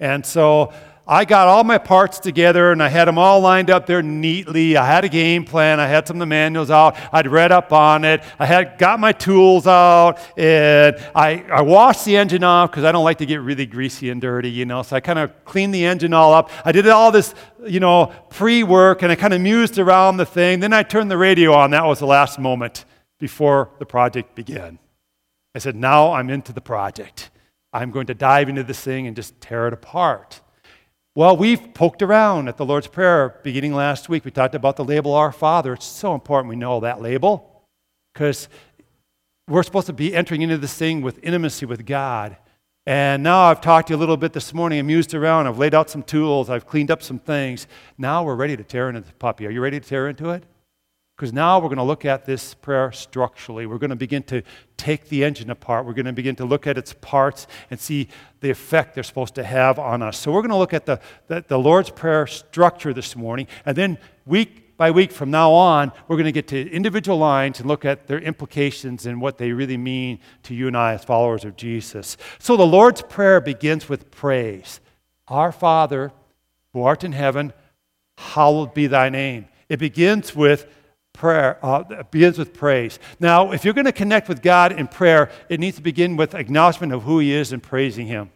And 0.00 0.24
so 0.24 0.72
I 1.10 1.24
got 1.24 1.48
all 1.48 1.64
my 1.64 1.78
parts 1.78 2.18
together 2.18 2.70
and 2.70 2.82
I 2.82 2.88
had 2.88 3.06
them 3.06 3.16
all 3.16 3.40
lined 3.40 3.70
up 3.70 3.86
there 3.86 4.02
neatly. 4.02 4.76
I 4.76 4.84
had 4.84 5.04
a 5.06 5.08
game 5.08 5.42
plan. 5.42 5.80
I 5.80 5.86
had 5.86 6.06
some 6.06 6.16
of 6.16 6.20
the 6.20 6.26
manuals 6.26 6.70
out. 6.70 6.98
I'd 7.14 7.26
read 7.26 7.50
up 7.50 7.72
on 7.72 8.04
it. 8.04 8.22
I 8.38 8.44
had 8.44 8.76
got 8.76 9.00
my 9.00 9.12
tools 9.12 9.66
out 9.66 10.18
and 10.36 10.94
I, 11.14 11.46
I 11.50 11.62
washed 11.62 12.04
the 12.04 12.18
engine 12.18 12.44
off 12.44 12.70
because 12.70 12.84
I 12.84 12.92
don't 12.92 13.04
like 13.04 13.18
to 13.18 13.26
get 13.26 13.40
really 13.40 13.64
greasy 13.64 14.10
and 14.10 14.20
dirty, 14.20 14.50
you 14.50 14.66
know. 14.66 14.82
So 14.82 14.96
I 14.96 15.00
kind 15.00 15.18
of 15.18 15.46
cleaned 15.46 15.74
the 15.74 15.86
engine 15.86 16.12
all 16.12 16.34
up. 16.34 16.50
I 16.62 16.72
did 16.72 16.86
all 16.86 17.10
this, 17.10 17.34
you 17.66 17.80
know, 17.80 18.12
pre 18.28 18.62
work 18.62 19.00
and 19.00 19.10
I 19.10 19.14
kind 19.14 19.32
of 19.32 19.40
mused 19.40 19.78
around 19.78 20.18
the 20.18 20.26
thing. 20.26 20.60
Then 20.60 20.74
I 20.74 20.82
turned 20.82 21.10
the 21.10 21.16
radio 21.16 21.54
on. 21.54 21.70
That 21.70 21.86
was 21.86 22.00
the 22.00 22.06
last 22.06 22.38
moment 22.38 22.84
before 23.18 23.70
the 23.78 23.86
project 23.86 24.34
began. 24.34 24.78
I 25.54 25.58
said, 25.58 25.74
now 25.74 26.12
I'm 26.12 26.28
into 26.28 26.52
the 26.52 26.60
project. 26.60 27.30
I'm 27.72 27.90
going 27.90 28.08
to 28.08 28.14
dive 28.14 28.50
into 28.50 28.62
this 28.62 28.80
thing 28.80 29.06
and 29.06 29.16
just 29.16 29.40
tear 29.40 29.66
it 29.68 29.72
apart. 29.72 30.42
Well, 31.18 31.36
we've 31.36 31.74
poked 31.74 32.00
around 32.00 32.46
at 32.46 32.58
the 32.58 32.64
Lord's 32.64 32.86
Prayer 32.86 33.40
beginning 33.42 33.74
last 33.74 34.08
week. 34.08 34.24
We 34.24 34.30
talked 34.30 34.54
about 34.54 34.76
the 34.76 34.84
label 34.84 35.14
Our 35.14 35.32
Father. 35.32 35.72
It's 35.72 35.84
so 35.84 36.14
important 36.14 36.48
we 36.48 36.54
know 36.54 36.78
that 36.78 37.02
label 37.02 37.64
because 38.14 38.48
we're 39.48 39.64
supposed 39.64 39.88
to 39.88 39.92
be 39.92 40.14
entering 40.14 40.42
into 40.42 40.58
this 40.58 40.74
thing 40.74 41.02
with 41.02 41.18
intimacy 41.24 41.66
with 41.66 41.84
God. 41.84 42.36
And 42.86 43.24
now 43.24 43.40
I've 43.46 43.60
talked 43.60 43.88
to 43.88 43.94
you 43.94 43.96
a 43.96 43.98
little 43.98 44.16
bit 44.16 44.32
this 44.32 44.54
morning. 44.54 44.78
I'm 44.78 44.88
around. 45.12 45.48
I've 45.48 45.58
laid 45.58 45.74
out 45.74 45.90
some 45.90 46.04
tools. 46.04 46.48
I've 46.48 46.66
cleaned 46.66 46.92
up 46.92 47.02
some 47.02 47.18
things. 47.18 47.66
Now 47.98 48.22
we're 48.22 48.36
ready 48.36 48.56
to 48.56 48.62
tear 48.62 48.88
into 48.88 49.00
the 49.00 49.12
puppy. 49.14 49.44
Are 49.44 49.50
you 49.50 49.60
ready 49.60 49.80
to 49.80 49.88
tear 49.88 50.06
into 50.06 50.30
it? 50.30 50.44
Because 51.18 51.32
now 51.32 51.58
we're 51.58 51.66
going 51.66 51.78
to 51.78 51.82
look 51.82 52.04
at 52.04 52.26
this 52.26 52.54
prayer 52.54 52.92
structurally. 52.92 53.66
We're 53.66 53.78
going 53.78 53.90
to 53.90 53.96
begin 53.96 54.22
to 54.24 54.40
take 54.76 55.08
the 55.08 55.24
engine 55.24 55.50
apart. 55.50 55.84
We're 55.84 55.92
going 55.92 56.06
to 56.06 56.12
begin 56.12 56.36
to 56.36 56.44
look 56.44 56.64
at 56.68 56.78
its 56.78 56.92
parts 56.92 57.48
and 57.72 57.80
see 57.80 58.06
the 58.38 58.50
effect 58.50 58.94
they're 58.94 59.02
supposed 59.02 59.34
to 59.34 59.42
have 59.42 59.80
on 59.80 60.00
us. 60.00 60.16
So 60.16 60.30
we're 60.30 60.42
going 60.42 60.52
to 60.52 60.56
look 60.56 60.72
at 60.72 60.86
the, 60.86 61.00
the, 61.26 61.44
the 61.48 61.58
Lord's 61.58 61.90
Prayer 61.90 62.28
structure 62.28 62.94
this 62.94 63.16
morning. 63.16 63.48
And 63.66 63.76
then 63.76 63.98
week 64.26 64.76
by 64.76 64.92
week 64.92 65.10
from 65.10 65.32
now 65.32 65.50
on, 65.50 65.90
we're 66.06 66.14
going 66.14 66.26
to 66.26 66.30
get 66.30 66.46
to 66.48 66.70
individual 66.70 67.18
lines 67.18 67.58
and 67.58 67.66
look 67.66 67.84
at 67.84 68.06
their 68.06 68.20
implications 68.20 69.04
and 69.04 69.20
what 69.20 69.38
they 69.38 69.50
really 69.50 69.76
mean 69.76 70.20
to 70.44 70.54
you 70.54 70.68
and 70.68 70.76
I 70.76 70.92
as 70.92 71.02
followers 71.02 71.44
of 71.44 71.56
Jesus. 71.56 72.16
So 72.38 72.56
the 72.56 72.64
Lord's 72.64 73.02
Prayer 73.02 73.40
begins 73.40 73.88
with 73.88 74.12
praise 74.12 74.78
Our 75.26 75.50
Father, 75.50 76.12
who 76.72 76.84
art 76.84 77.02
in 77.02 77.10
heaven, 77.10 77.52
hallowed 78.18 78.72
be 78.72 78.86
thy 78.86 79.08
name. 79.08 79.48
It 79.68 79.80
begins 79.80 80.36
with 80.36 80.68
prayer 81.18 81.58
uh, 81.62 82.04
begins 82.10 82.38
with 82.38 82.54
praise. 82.54 82.98
Now, 83.18 83.50
if 83.50 83.64
you're 83.64 83.74
going 83.74 83.84
to 83.86 83.92
connect 83.92 84.28
with 84.28 84.40
God 84.40 84.72
in 84.72 84.86
prayer, 84.86 85.30
it 85.48 85.58
needs 85.60 85.76
to 85.76 85.82
begin 85.82 86.16
with 86.16 86.34
acknowledgement 86.34 86.92
of 86.92 87.02
who 87.02 87.18
He 87.18 87.34
is 87.34 87.52
and 87.52 87.62
praising 87.62 88.06
Him. 88.06 88.30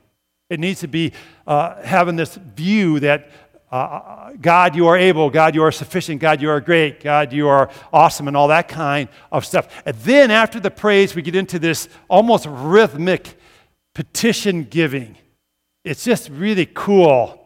It 0.51 0.61
needs 0.61 0.81
to 0.81 0.89
be 0.89 1.13
uh, 1.47 1.81
having 1.83 2.17
this 2.17 2.35
view 2.35 3.01
that 3.01 3.31
uh, 3.71 4.33
God, 4.39 4.77
you 4.77 4.89
are 4.89 4.99
able. 4.99 5.31
God, 5.31 5.55
you 5.55 5.63
are 5.63 5.73
sufficient. 5.73 6.21
God, 6.21 6.43
you 6.43 6.51
are 6.51 6.61
great. 6.61 7.01
God, 7.03 7.33
you 7.33 7.49
are 7.49 7.71
awesome, 7.91 8.29
and 8.29 8.37
all 8.37 8.49
that 8.49 8.69
kind 8.69 9.09
of 9.31 9.47
stuff. 9.47 9.83
And 9.87 9.97
then 9.99 10.31
after 10.31 10.61
the 10.61 10.71
praise, 10.71 11.15
we 11.15 11.23
get 11.23 11.37
into 11.37 11.59
this 11.59 11.89
almost 12.11 12.47
rhythmic 12.47 13.39
petition 13.95 14.65
giving. 14.65 15.17
It's 15.85 16.05
just 16.05 16.29
really 16.29 16.67
cool. 16.67 17.39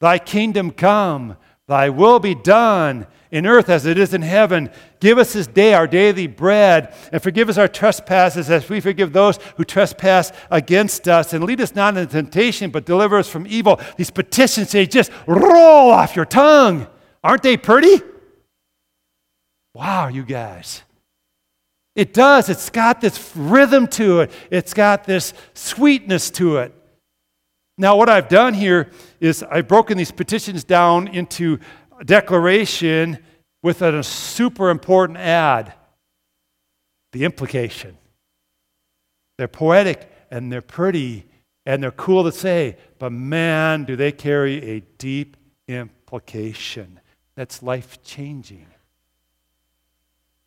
Thy 0.00 0.18
kingdom 0.18 0.70
come, 0.70 1.36
thy 1.66 1.90
will 1.90 2.18
be 2.18 2.34
done 2.34 3.06
in 3.30 3.46
earth 3.46 3.68
as 3.68 3.86
it 3.86 3.98
is 3.98 4.14
in 4.14 4.22
heaven. 4.22 4.70
Give 5.00 5.18
us 5.18 5.32
this 5.32 5.46
day 5.46 5.74
our 5.74 5.86
daily 5.86 6.26
bread, 6.26 6.94
and 7.12 7.22
forgive 7.22 7.48
us 7.48 7.58
our 7.58 7.68
trespasses 7.68 8.50
as 8.50 8.68
we 8.68 8.80
forgive 8.80 9.12
those 9.12 9.38
who 9.56 9.64
trespass 9.64 10.32
against 10.50 11.08
us. 11.08 11.32
And 11.32 11.44
lead 11.44 11.60
us 11.60 11.74
not 11.74 11.96
into 11.96 12.12
temptation, 12.12 12.70
but 12.70 12.86
deliver 12.86 13.18
us 13.18 13.28
from 13.28 13.46
evil. 13.46 13.80
These 13.96 14.10
petitions, 14.10 14.72
they 14.72 14.86
just 14.86 15.10
roll 15.26 15.90
off 15.90 16.16
your 16.16 16.24
tongue. 16.24 16.86
Aren't 17.22 17.42
they 17.42 17.56
pretty? 17.56 18.02
Wow, 19.74 20.08
you 20.08 20.24
guys. 20.24 20.82
It 21.94 22.12
does. 22.12 22.48
It's 22.48 22.70
got 22.70 23.00
this 23.00 23.34
rhythm 23.34 23.86
to 23.88 24.20
it, 24.20 24.30
it's 24.50 24.74
got 24.74 25.04
this 25.04 25.32
sweetness 25.54 26.30
to 26.32 26.58
it. 26.58 26.72
Now, 27.78 27.96
what 27.96 28.08
I've 28.08 28.28
done 28.28 28.54
here 28.54 28.90
is 29.20 29.42
I've 29.42 29.68
broken 29.68 29.98
these 29.98 30.10
petitions 30.10 30.64
down 30.64 31.08
into 31.08 31.58
declaration 32.04 33.18
with 33.62 33.82
a 33.82 34.02
super 34.02 34.70
important 34.70 35.18
ad 35.18 35.74
the 37.12 37.24
implication. 37.24 37.96
They're 39.38 39.48
poetic 39.48 40.10
and 40.30 40.52
they're 40.52 40.60
pretty 40.60 41.26
and 41.64 41.82
they're 41.82 41.90
cool 41.90 42.22
to 42.24 42.32
say, 42.32 42.76
but 42.98 43.10
man, 43.10 43.84
do 43.84 43.96
they 43.96 44.12
carry 44.12 44.62
a 44.70 44.80
deep 44.98 45.36
implication 45.66 47.00
that's 47.34 47.62
life 47.62 48.02
changing. 48.02 48.66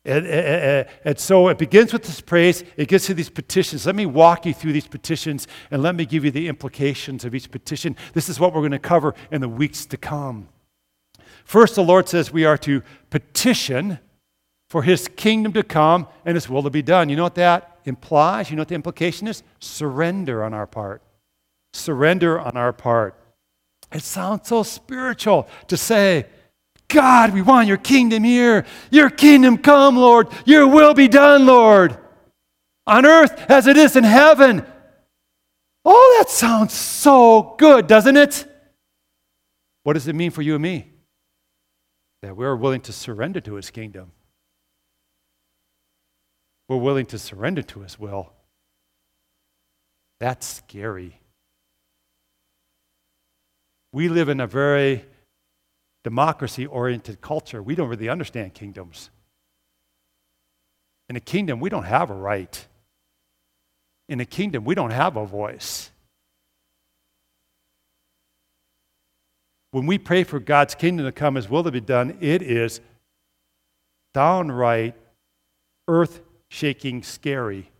And, 0.04 0.26
and, 0.26 0.88
and, 1.04 1.18
so 1.18 1.48
it 1.48 1.58
begins 1.58 1.92
with 1.92 2.04
this 2.04 2.22
praise, 2.22 2.64
it 2.78 2.88
gets 2.88 3.06
to 3.06 3.14
these 3.14 3.28
petitions. 3.28 3.84
Let 3.84 3.94
me 3.94 4.06
walk 4.06 4.46
you 4.46 4.54
through 4.54 4.72
these 4.72 4.88
petitions 4.88 5.46
and 5.70 5.82
let 5.82 5.94
me 5.94 6.06
give 6.06 6.24
you 6.24 6.30
the 6.30 6.48
implications 6.48 7.26
of 7.26 7.34
each 7.34 7.50
petition. 7.50 7.94
This 8.14 8.30
is 8.30 8.40
what 8.40 8.54
we're 8.54 8.62
going 8.62 8.72
to 8.72 8.78
cover 8.78 9.14
in 9.30 9.42
the 9.42 9.48
weeks 9.48 9.84
to 9.86 9.98
come. 9.98 10.48
First, 11.50 11.74
the 11.74 11.82
Lord 11.82 12.08
says 12.08 12.30
we 12.30 12.44
are 12.44 12.56
to 12.58 12.80
petition 13.10 13.98
for 14.68 14.84
his 14.84 15.08
kingdom 15.08 15.52
to 15.54 15.64
come 15.64 16.06
and 16.24 16.36
his 16.36 16.48
will 16.48 16.62
to 16.62 16.70
be 16.70 16.80
done. 16.80 17.08
You 17.08 17.16
know 17.16 17.24
what 17.24 17.34
that 17.34 17.80
implies? 17.84 18.50
You 18.50 18.54
know 18.54 18.60
what 18.60 18.68
the 18.68 18.76
implication 18.76 19.26
is? 19.26 19.42
Surrender 19.58 20.44
on 20.44 20.54
our 20.54 20.68
part. 20.68 21.02
Surrender 21.72 22.38
on 22.38 22.56
our 22.56 22.72
part. 22.72 23.20
It 23.90 24.04
sounds 24.04 24.46
so 24.46 24.62
spiritual 24.62 25.48
to 25.66 25.76
say, 25.76 26.26
God, 26.86 27.34
we 27.34 27.42
want 27.42 27.66
your 27.66 27.78
kingdom 27.78 28.22
here. 28.22 28.64
Your 28.92 29.10
kingdom 29.10 29.58
come, 29.58 29.96
Lord. 29.96 30.28
Your 30.44 30.68
will 30.68 30.94
be 30.94 31.08
done, 31.08 31.46
Lord. 31.46 31.98
On 32.86 33.04
earth 33.04 33.50
as 33.50 33.66
it 33.66 33.76
is 33.76 33.96
in 33.96 34.04
heaven. 34.04 34.64
Oh, 35.84 36.16
that 36.20 36.30
sounds 36.30 36.74
so 36.74 37.56
good, 37.58 37.88
doesn't 37.88 38.16
it? 38.16 38.46
What 39.82 39.94
does 39.94 40.06
it 40.06 40.14
mean 40.14 40.30
for 40.30 40.42
you 40.42 40.54
and 40.54 40.62
me? 40.62 40.89
That 42.22 42.36
we're 42.36 42.56
willing 42.56 42.80
to 42.82 42.92
surrender 42.92 43.40
to 43.40 43.54
his 43.54 43.70
kingdom. 43.70 44.12
We're 46.68 46.76
willing 46.76 47.06
to 47.06 47.18
surrender 47.18 47.62
to 47.62 47.80
his 47.80 47.98
will. 47.98 48.32
That's 50.20 50.46
scary. 50.46 51.20
We 53.92 54.08
live 54.08 54.28
in 54.28 54.40
a 54.40 54.46
very 54.46 55.04
democracy 56.04 56.66
oriented 56.66 57.20
culture. 57.20 57.62
We 57.62 57.74
don't 57.74 57.88
really 57.88 58.08
understand 58.08 58.54
kingdoms. 58.54 59.10
In 61.08 61.16
a 61.16 61.20
kingdom, 61.20 61.58
we 61.58 61.70
don't 61.70 61.84
have 61.84 62.10
a 62.10 62.14
right. 62.14 62.66
In 64.08 64.20
a 64.20 64.24
kingdom, 64.24 64.64
we 64.64 64.74
don't 64.74 64.92
have 64.92 65.16
a 65.16 65.26
voice. 65.26 65.89
When 69.70 69.86
we 69.86 69.98
pray 69.98 70.24
for 70.24 70.40
God's 70.40 70.74
kingdom 70.74 71.06
to 71.06 71.12
come, 71.12 71.36
His 71.36 71.48
will 71.48 71.62
to 71.64 71.70
be 71.70 71.80
done, 71.80 72.16
it 72.20 72.42
is 72.42 72.80
downright 74.12 74.94
earth 75.86 76.20
shaking 76.48 77.02
scary 77.02 77.70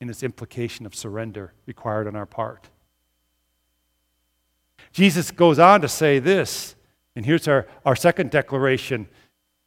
in 0.00 0.08
its 0.08 0.22
implication 0.22 0.86
of 0.86 0.94
surrender 0.94 1.52
required 1.66 2.06
on 2.06 2.16
our 2.16 2.26
part. 2.26 2.70
Jesus 4.92 5.30
goes 5.30 5.58
on 5.58 5.80
to 5.82 5.88
say 5.88 6.18
this, 6.18 6.74
and 7.14 7.24
here's 7.24 7.46
our, 7.46 7.66
our 7.84 7.96
second 7.96 8.30
declaration. 8.30 9.08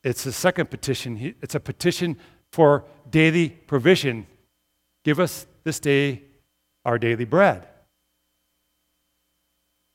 It's 0.03 0.23
the 0.23 0.31
second 0.31 0.69
petition. 0.69 1.35
It's 1.41 1.55
a 1.55 1.59
petition 1.59 2.17
for 2.51 2.85
daily 3.09 3.49
provision. 3.49 4.27
Give 5.03 5.19
us 5.19 5.47
this 5.63 5.79
day 5.79 6.23
our 6.83 6.99
daily 6.99 7.25
bread. 7.25 7.67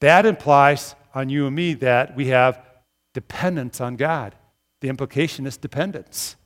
That 0.00 0.26
implies 0.26 0.94
on 1.14 1.28
you 1.28 1.46
and 1.46 1.56
me 1.56 1.74
that 1.74 2.16
we 2.16 2.28
have 2.28 2.60
dependence 3.14 3.80
on 3.80 3.96
God. 3.96 4.34
The 4.80 4.88
implication 4.88 5.46
is 5.46 5.56
dependence. 5.56 6.36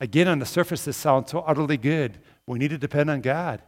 Again, 0.00 0.28
on 0.28 0.38
the 0.38 0.46
surface, 0.46 0.84
this 0.84 0.96
sounds 0.96 1.30
so 1.30 1.40
utterly 1.40 1.76
good. 1.76 2.18
We 2.46 2.58
need 2.58 2.70
to 2.70 2.78
depend 2.78 3.10
on 3.10 3.20
God. 3.20 3.62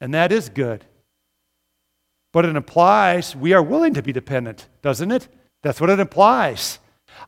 And 0.00 0.14
that 0.14 0.32
is 0.32 0.48
good. 0.48 0.84
But 2.32 2.46
it 2.46 2.56
implies 2.56 3.36
we 3.36 3.52
are 3.52 3.62
willing 3.62 3.94
to 3.94 4.02
be 4.02 4.12
dependent, 4.12 4.68
doesn't 4.80 5.10
it? 5.12 5.28
That's 5.62 5.80
what 5.80 5.90
it 5.90 6.00
implies. 6.00 6.78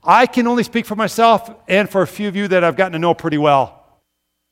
I 0.02 0.26
can 0.26 0.46
only 0.46 0.62
speak 0.62 0.86
for 0.86 0.96
myself 0.96 1.50
and 1.68 1.88
for 1.88 2.02
a 2.02 2.06
few 2.06 2.26
of 2.26 2.34
you 2.34 2.48
that 2.48 2.64
I've 2.64 2.76
gotten 2.76 2.92
to 2.92 2.98
know 2.98 3.14
pretty 3.14 3.38
well. 3.38 3.84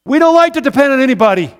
We 0.04 0.18
don't 0.18 0.34
like 0.34 0.52
to 0.54 0.60
depend 0.60 0.92
on 0.92 1.00
anybody. 1.00 1.54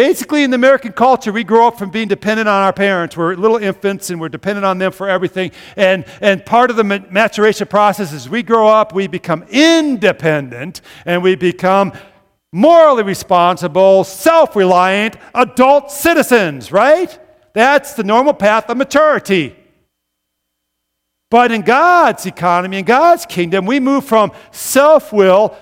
Basically, 0.00 0.44
in 0.44 0.50
the 0.50 0.54
American 0.54 0.92
culture, 0.92 1.30
we 1.30 1.44
grow 1.44 1.68
up 1.68 1.78
from 1.78 1.90
being 1.90 2.08
dependent 2.08 2.48
on 2.48 2.62
our 2.62 2.72
parents. 2.72 3.18
We're 3.18 3.34
little 3.34 3.58
infants 3.58 4.08
and 4.08 4.18
we're 4.18 4.30
dependent 4.30 4.64
on 4.64 4.78
them 4.78 4.92
for 4.92 5.10
everything. 5.10 5.50
And, 5.76 6.06
and 6.22 6.42
part 6.46 6.70
of 6.70 6.76
the 6.76 6.84
maturation 6.84 7.66
process 7.66 8.10
is 8.10 8.26
we 8.26 8.42
grow 8.42 8.66
up, 8.66 8.94
we 8.94 9.08
become 9.08 9.44
independent, 9.50 10.80
and 11.04 11.22
we 11.22 11.34
become 11.34 11.92
morally 12.50 13.02
responsible, 13.02 14.04
self 14.04 14.56
reliant 14.56 15.16
adult 15.34 15.90
citizens, 15.90 16.72
right? 16.72 17.18
That's 17.52 17.92
the 17.92 18.02
normal 18.02 18.32
path 18.32 18.70
of 18.70 18.78
maturity. 18.78 19.54
But 21.30 21.52
in 21.52 21.60
God's 21.60 22.24
economy, 22.24 22.78
in 22.78 22.86
God's 22.86 23.26
kingdom, 23.26 23.66
we 23.66 23.80
move 23.80 24.06
from 24.06 24.32
self 24.50 25.12
will, 25.12 25.54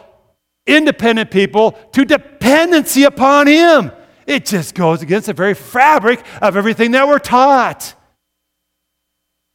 independent 0.65 1.33
people, 1.33 1.73
to 1.91 2.05
dependency 2.05 3.03
upon 3.03 3.49
Him. 3.49 3.91
It 4.29 4.45
just 4.45 4.75
goes 4.75 5.01
against 5.01 5.27
the 5.27 5.33
very 5.33 5.55
fabric 5.55 6.23
of 6.43 6.55
everything 6.55 6.91
that 6.91 7.09
we're 7.09 7.19
taught. 7.19 7.95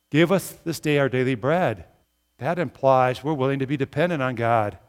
Give 0.10 0.32
us 0.32 0.58
this 0.66 0.80
day 0.80 0.98
our 0.98 1.10
daily 1.10 1.36
bread. 1.36 1.86
That 2.40 2.58
implies 2.58 3.24
we're 3.24 3.36
willing 3.36 3.60
to 3.60 3.68
be 3.68 3.78
dependent 3.78 4.24
on 4.24 4.34
God. 4.34 4.80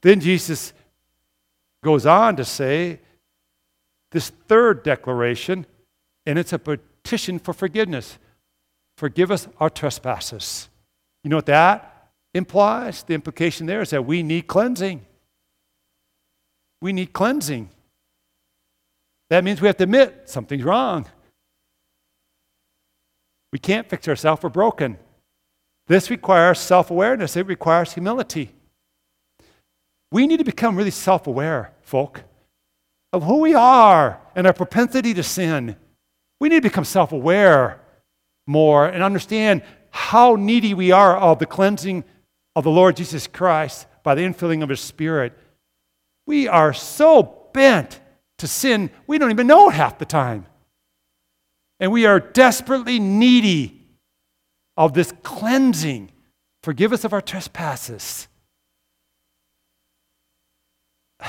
Then 0.00 0.20
Jesus 0.20 0.72
goes 1.82 2.06
on 2.06 2.36
to 2.36 2.44
say 2.44 3.00
this 4.12 4.30
third 4.30 4.84
declaration, 4.84 5.66
and 6.24 6.38
it's 6.38 6.52
a 6.52 6.58
petition 6.60 7.40
for 7.40 7.52
forgiveness. 7.52 8.18
Forgive 8.96 9.32
us 9.32 9.48
our 9.58 9.70
trespasses. 9.70 10.68
You 11.24 11.30
know 11.30 11.36
what 11.36 11.46
that 11.46 12.10
implies? 12.32 13.02
The 13.02 13.14
implication 13.14 13.66
there 13.66 13.80
is 13.80 13.90
that 13.90 14.06
we 14.06 14.22
need 14.22 14.46
cleansing. 14.46 15.04
We 16.80 16.92
need 16.92 17.12
cleansing. 17.12 17.70
That 19.30 19.44
means 19.44 19.60
we 19.60 19.66
have 19.66 19.76
to 19.78 19.84
admit 19.84 20.22
something's 20.26 20.64
wrong. 20.64 21.06
We 23.52 23.58
can't 23.58 23.88
fix 23.88 24.08
ourselves, 24.08 24.42
we're 24.42 24.50
broken. 24.50 24.98
This 25.86 26.10
requires 26.10 26.58
self 26.58 26.90
awareness, 26.90 27.36
it 27.36 27.46
requires 27.46 27.92
humility. 27.92 28.52
We 30.10 30.26
need 30.26 30.38
to 30.38 30.44
become 30.44 30.76
really 30.76 30.90
self 30.90 31.26
aware, 31.26 31.72
folk, 31.82 32.22
of 33.12 33.22
who 33.22 33.40
we 33.40 33.54
are 33.54 34.20
and 34.34 34.46
our 34.46 34.52
propensity 34.52 35.14
to 35.14 35.22
sin. 35.22 35.76
We 36.40 36.48
need 36.48 36.62
to 36.62 36.68
become 36.68 36.84
self 36.84 37.12
aware 37.12 37.80
more 38.46 38.86
and 38.86 39.02
understand 39.02 39.62
how 39.90 40.34
needy 40.34 40.74
we 40.74 40.90
are 40.90 41.16
of 41.16 41.38
the 41.38 41.46
cleansing 41.46 42.04
of 42.56 42.64
the 42.64 42.70
Lord 42.70 42.96
Jesus 42.96 43.26
Christ 43.26 43.86
by 44.02 44.14
the 44.14 44.22
infilling 44.22 44.62
of 44.62 44.68
His 44.68 44.80
Spirit. 44.80 45.32
We 46.26 46.48
are 46.48 46.72
so 46.72 47.48
bent 47.52 48.00
to 48.44 48.48
sin 48.48 48.90
we 49.06 49.16
don't 49.16 49.30
even 49.30 49.46
know 49.46 49.70
half 49.70 49.98
the 49.98 50.04
time. 50.04 50.44
And 51.80 51.90
we 51.90 52.04
are 52.04 52.20
desperately 52.20 53.00
needy 53.00 53.80
of 54.76 54.92
this 54.92 55.14
cleansing. 55.22 56.10
Forgive 56.62 56.92
us 56.92 57.04
of 57.04 57.14
our 57.14 57.22
trespasses. 57.22 58.28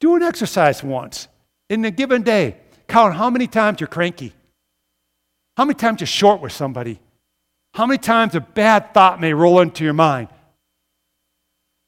Do 0.00 0.14
an 0.14 0.22
exercise 0.22 0.82
once 0.84 1.26
in 1.68 1.84
a 1.84 1.90
given 1.90 2.22
day. 2.22 2.56
Count 2.86 3.16
how 3.16 3.30
many 3.30 3.48
times 3.48 3.80
you're 3.80 3.88
cranky, 3.88 4.32
how 5.56 5.64
many 5.64 5.74
times 5.74 6.00
you're 6.00 6.06
short 6.06 6.40
with 6.40 6.52
somebody, 6.52 7.00
how 7.74 7.86
many 7.86 7.98
times 7.98 8.36
a 8.36 8.40
bad 8.40 8.94
thought 8.94 9.20
may 9.20 9.34
roll 9.34 9.60
into 9.60 9.82
your 9.82 9.92
mind. 9.92 10.28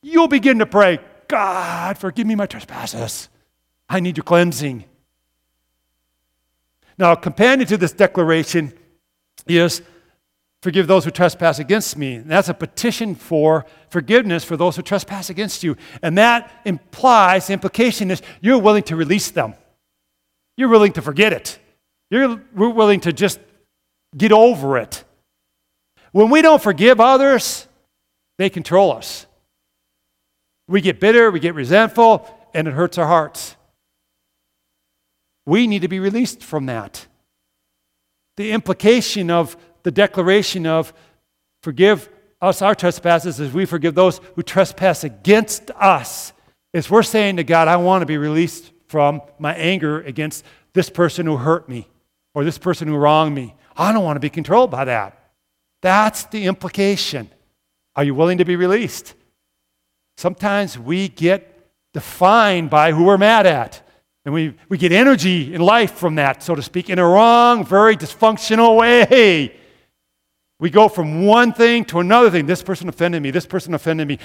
You'll 0.03 0.29
begin 0.29 0.59
to 0.59 0.67
pray, 0.67 0.99
God, 1.29 1.99
forgive 1.99 2.27
me 2.27 2.35
my 2.35 2.47
trespasses. 2.47 3.29
I 3.89 4.01
need 4.01 4.17
your 4.17 4.25
cleansing. 4.25 4.85
Now, 6.97 7.15
companion 7.15 7.67
to 7.69 7.77
this 7.77 7.93
declaration 7.93 8.73
is 9.47 9.83
forgive 10.63 10.87
those 10.87 11.05
who 11.05 11.11
trespass 11.11 11.59
against 11.59 11.97
me. 11.99 12.15
And 12.15 12.31
that's 12.31 12.49
a 12.49 12.55
petition 12.55 13.15
for 13.15 13.67
forgiveness 13.91 14.45
for 14.45 14.57
those 14.57 14.77
who 14.77 14.83
trespass 14.83 15.29
against 15.29 15.63
you. 15.63 15.77
And 16.03 16.17
that 16.17 16.51
implies, 16.65 17.49
the 17.49 17.53
implication 17.53 18.11
is 18.11 18.23
you're 18.41 18.59
willing 18.59 18.85
to 18.85 18.97
release 18.97 19.31
them. 19.31 19.55
You're 20.57 20.69
willing 20.69 20.93
to 20.93 21.03
forget 21.03 21.33
it. 21.33 21.59
You're 22.11 22.39
willing 22.55 23.01
to 23.01 23.13
just 23.13 23.41
get 24.17 24.31
over 24.31 24.79
it. 24.79 25.05
When 26.13 26.31
we 26.31 26.43
don't 26.43 26.63
forgive 26.63 27.01
others, 27.01 27.67
they 28.39 28.49
control 28.49 28.93
us. 28.93 29.27
We 30.68 30.81
get 30.81 31.00
bitter, 31.00 31.31
we 31.31 31.40
get 31.40 31.55
resentful, 31.55 32.27
and 32.55 32.66
it 32.66 32.72
hurts 32.72 32.98
our 32.98 33.07
hearts. 33.07 33.57
We 35.46 35.66
need 35.66 35.83
to 35.83 35.88
be 35.88 36.00
released 36.00 36.42
from 36.42 36.66
that. 36.66 37.07
The 38.37 38.53
implication 38.53 39.31
of 39.31 39.57
the 39.83 39.90
declaration 39.90 40.66
of 40.66 40.92
forgive 41.62 42.09
us 42.40 42.62
our 42.62 42.74
trespasses 42.74 43.40
as 43.40 43.53
we 43.53 43.64
forgive 43.64 43.94
those 43.94 44.20
who 44.35 44.42
trespass 44.42 45.05
against 45.05 45.70
us 45.72 46.33
is 46.72 46.90
we're 46.90 47.03
saying 47.03 47.37
to 47.37 47.44
God, 47.44 47.68
I 47.68 47.77
want 47.77 48.03
to 48.03 48.07
be 48.07 48.18
released 48.18 48.72
from 48.88 49.22
my 49.38 49.55
anger 49.55 50.00
against 50.03 50.44
this 50.72 50.90
person 50.90 51.27
who 51.27 51.37
hurt 51.37 51.68
me 51.68 51.88
or 52.35 52.44
this 52.44 52.59
person 52.59 52.88
who 52.88 52.96
wronged 52.96 53.35
me. 53.35 53.55
I 53.77 53.92
don't 53.92 54.05
want 54.05 54.16
to 54.16 54.20
be 54.20 54.31
controlled 54.31 54.70
by 54.70 54.85
that. 54.87 55.33
That's 55.83 56.24
the 56.24 56.46
implication. 56.46 57.31
Are 57.96 58.05
you 58.05 58.14
willing 58.14 58.38
to 58.38 58.44
be 58.44 58.57
released? 58.57 59.14
Sometimes 60.16 60.79
we 60.79 61.09
get 61.09 61.50
defined 61.92 62.70
by 62.70 62.92
who 62.92 63.05
we're 63.05 63.18
mad 63.18 63.46
at. 63.46 63.81
And 64.24 64.33
we, 64.33 64.57
we 64.68 64.79
get 64.79 64.90
energy 64.90 65.55
in 65.55 65.61
life 65.61 65.92
from 65.92 66.14
that, 66.14 66.42
so 66.42 66.55
to 66.55 66.62
speak, 66.62 66.88
in 66.88 66.98
a 66.98 67.07
wrong, 67.07 67.64
very 67.64 67.96
dysfunctional 67.96 68.79
way. 68.79 69.55
We 70.59 70.70
go 70.70 70.88
from 70.88 71.27
one 71.27 71.53
thing 71.53 71.85
to 71.87 72.00
another 72.00 72.31
thing. 72.31 72.46
This 72.46 72.62
person 72.62 72.88
offended 72.88 73.22
me. 73.22 73.31
This 73.31 73.44
person 73.44 73.74
offended 73.74 74.09
me. 74.09 74.18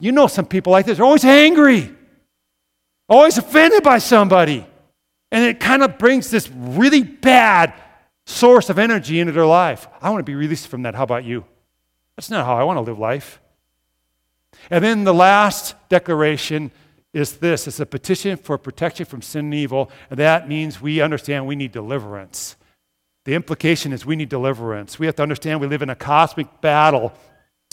You 0.00 0.10
know 0.10 0.26
some 0.26 0.46
people 0.46 0.72
like 0.72 0.86
this. 0.86 0.96
They're 0.96 1.06
always 1.06 1.24
angry, 1.24 1.94
always 3.08 3.38
offended 3.38 3.82
by 3.82 3.98
somebody. 3.98 4.66
And 5.30 5.44
it 5.44 5.60
kind 5.60 5.82
of 5.82 5.98
brings 5.98 6.30
this 6.30 6.50
really 6.50 7.02
bad 7.02 7.72
source 8.26 8.68
of 8.68 8.78
energy 8.78 9.20
into 9.20 9.32
their 9.32 9.46
life. 9.46 9.86
I 10.00 10.10
want 10.10 10.20
to 10.20 10.24
be 10.24 10.34
released 10.34 10.68
from 10.68 10.82
that. 10.82 10.94
How 10.94 11.04
about 11.04 11.24
you? 11.24 11.44
That's 12.16 12.30
not 12.30 12.44
how 12.44 12.56
I 12.56 12.64
want 12.64 12.78
to 12.78 12.80
live 12.80 12.98
life. 12.98 13.40
And 14.70 14.82
then 14.82 15.04
the 15.04 15.14
last 15.14 15.74
declaration 15.88 16.70
is 17.12 17.38
this 17.38 17.66
it's 17.66 17.80
a 17.80 17.86
petition 17.86 18.36
for 18.36 18.58
protection 18.58 19.06
from 19.06 19.22
sin 19.22 19.46
and 19.46 19.54
evil. 19.54 19.90
And 20.10 20.18
that 20.18 20.48
means 20.48 20.80
we 20.80 21.00
understand 21.00 21.46
we 21.46 21.56
need 21.56 21.72
deliverance. 21.72 22.56
The 23.24 23.34
implication 23.34 23.92
is 23.92 24.06
we 24.06 24.16
need 24.16 24.28
deliverance. 24.28 24.98
We 24.98 25.06
have 25.06 25.16
to 25.16 25.22
understand 25.22 25.60
we 25.60 25.66
live 25.66 25.82
in 25.82 25.90
a 25.90 25.96
cosmic 25.96 26.60
battle. 26.60 27.12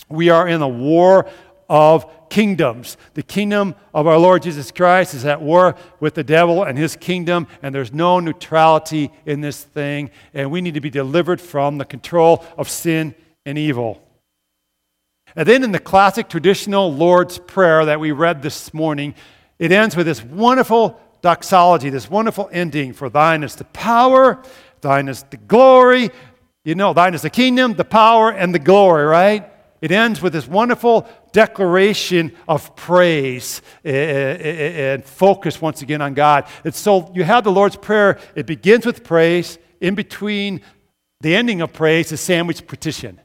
We 0.09 0.29
are 0.29 0.47
in 0.47 0.61
a 0.61 0.67
war 0.67 1.29
of 1.69 2.29
kingdoms. 2.29 2.97
The 3.13 3.23
kingdom 3.23 3.75
of 3.93 4.07
our 4.07 4.17
Lord 4.17 4.43
Jesus 4.43 4.71
Christ 4.71 5.13
is 5.13 5.25
at 5.25 5.41
war 5.41 5.75
with 5.99 6.15
the 6.15 6.23
devil 6.23 6.63
and 6.63 6.77
his 6.77 6.95
kingdom, 6.95 7.47
and 7.61 7.73
there's 7.73 7.93
no 7.93 8.19
neutrality 8.19 9.11
in 9.25 9.41
this 9.41 9.63
thing. 9.63 10.09
And 10.33 10.51
we 10.51 10.61
need 10.61 10.73
to 10.73 10.81
be 10.81 10.89
delivered 10.89 11.39
from 11.39 11.77
the 11.77 11.85
control 11.85 12.45
of 12.57 12.69
sin 12.69 13.13
and 13.45 13.57
evil. 13.57 14.01
And 15.35 15.47
then 15.47 15.63
in 15.63 15.71
the 15.71 15.79
classic 15.79 16.29
traditional 16.29 16.93
Lord's 16.93 17.39
Prayer 17.39 17.85
that 17.85 17.99
we 17.99 18.11
read 18.11 18.41
this 18.41 18.73
morning, 18.73 19.15
it 19.57 19.71
ends 19.71 19.95
with 19.95 20.05
this 20.05 20.23
wonderful 20.23 20.99
doxology, 21.21 21.89
this 21.89 22.09
wonderful 22.09 22.49
ending 22.51 22.93
For 22.93 23.09
thine 23.09 23.43
is 23.43 23.55
the 23.55 23.65
power, 23.65 24.43
thine 24.81 25.07
is 25.07 25.23
the 25.23 25.37
glory. 25.37 26.11
You 26.65 26.75
know, 26.75 26.93
thine 26.93 27.13
is 27.13 27.23
the 27.23 27.29
kingdom, 27.29 27.73
the 27.73 27.83
power, 27.83 28.31
and 28.31 28.53
the 28.53 28.59
glory, 28.59 29.05
right? 29.05 29.49
It 29.81 29.91
ends 29.91 30.21
with 30.21 30.31
this 30.31 30.47
wonderful 30.47 31.09
declaration 31.33 32.31
of 32.47 32.73
praise 32.77 33.61
eh, 33.83 33.91
eh, 33.91 34.37
eh, 34.39 34.93
and 34.93 35.03
focus 35.03 35.61
once 35.61 35.81
again 35.81 36.01
on 36.01 36.13
God. 36.13 36.45
And 36.63 36.73
so 36.73 37.11
you 37.13 37.25
have 37.25 37.43
the 37.43 37.51
Lord's 37.51 37.75
Prayer, 37.75 38.17
it 38.33 38.45
begins 38.45 38.85
with 38.85 39.03
praise. 39.03 39.57
In 39.81 39.95
between 39.95 40.61
the 41.19 41.35
ending 41.35 41.59
of 41.59 41.73
praise 41.73 42.13
is 42.13 42.21
sandwich 42.21 42.65
petition. 42.65 43.19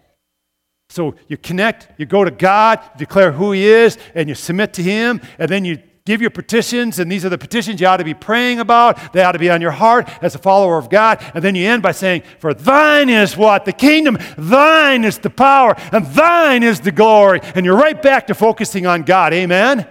So 0.91 1.15
you 1.29 1.37
connect, 1.37 1.89
you 1.99 2.07
go 2.07 2.25
to 2.25 2.31
God, 2.31 2.81
declare 2.97 3.33
who 3.33 3.53
He 3.53 3.67
is, 3.67 3.99
and 4.15 4.29
you 4.29 4.35
submit 4.35 4.73
to 4.75 4.83
Him, 4.83 5.21
and 5.39 5.51
then 5.51 5.65
you 5.65 5.79
give 6.09 6.23
your 6.23 6.31
petitions, 6.31 6.99
and 6.99 7.13
these 7.13 7.23
are 7.27 7.29
the 7.29 7.37
petitions 7.37 7.83
you 7.83 7.87
ought 7.87 7.99
to 7.99 8.05
be 8.05 8.15
praying 8.15 8.61
about. 8.61 9.13
They 9.13 9.23
ought 9.23 9.33
to 9.33 9.39
be 9.39 9.51
on 9.51 9.61
your 9.61 9.73
heart 9.73 10.09
as 10.23 10.35
a 10.35 10.39
follower 10.39 10.79
of 10.79 10.89
God. 10.89 11.23
And 11.35 11.45
then 11.45 11.55
you 11.55 11.69
end 11.69 11.83
by 11.83 11.93
saying, 11.93 12.23
For 12.39 12.55
thine 12.55 13.11
is 13.11 13.37
what? 13.37 13.67
The 13.67 13.75
kingdom, 13.75 14.17
thine 14.39 15.05
is 15.05 15.19
the 15.19 15.29
power, 15.29 15.75
and 15.93 16.07
thine 16.07 16.63
is 16.63 16.81
the 16.81 16.93
glory. 16.93 17.41
And 17.55 17.67
you're 17.67 17.77
right 17.77 18.01
back 18.01 18.27
to 18.29 18.35
focusing 18.35 18.87
on 18.87 19.03
God. 19.03 19.35
Amen? 19.35 19.87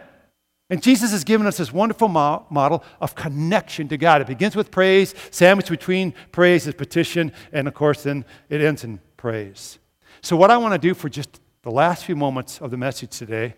And 0.72 0.82
Jesus 0.82 1.12
has 1.12 1.24
given 1.24 1.46
us 1.46 1.58
this 1.58 1.72
wonderful 1.72 2.08
mo- 2.08 2.48
model 2.50 2.84
of 3.00 3.14
connection 3.14 3.88
to 3.90 3.98
God. 3.98 4.22
It 4.22 4.28
begins 4.28 4.56
with 4.56 4.72
praise, 4.72 5.14
sandwiched 5.30 5.70
between 5.70 6.16
praise 6.32 6.66
is 6.66 6.74
petition, 6.74 7.32
and 7.54 7.68
of 7.68 7.76
course, 7.76 8.04
then 8.04 8.26
it 8.50 8.60
ends 8.62 8.84
in 8.84 9.00
praise. 9.18 9.78
So, 10.22 10.36
what 10.36 10.52
I 10.52 10.58
want 10.58 10.74
to 10.74 10.80
do 10.80 10.94
for 10.94 11.10
just 11.10 11.40
the 11.64 11.72
last 11.72 12.06
few 12.06 12.16
moments 12.16 12.60
of 12.60 12.72
the 12.72 12.78
message 12.78 13.18
today 13.18 13.56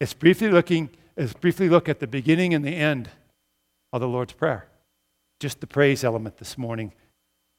is 0.00 0.14
briefly 0.14 0.48
looking 0.48 0.90
is 1.16 1.32
briefly 1.34 1.68
look 1.68 1.88
at 1.88 2.00
the 2.00 2.06
beginning 2.06 2.54
and 2.54 2.64
the 2.64 2.74
end 2.74 3.10
of 3.92 4.00
the 4.00 4.08
Lord's 4.08 4.32
Prayer. 4.32 4.66
Just 5.38 5.60
the 5.60 5.66
praise 5.66 6.04
element 6.04 6.38
this 6.38 6.56
morning. 6.56 6.92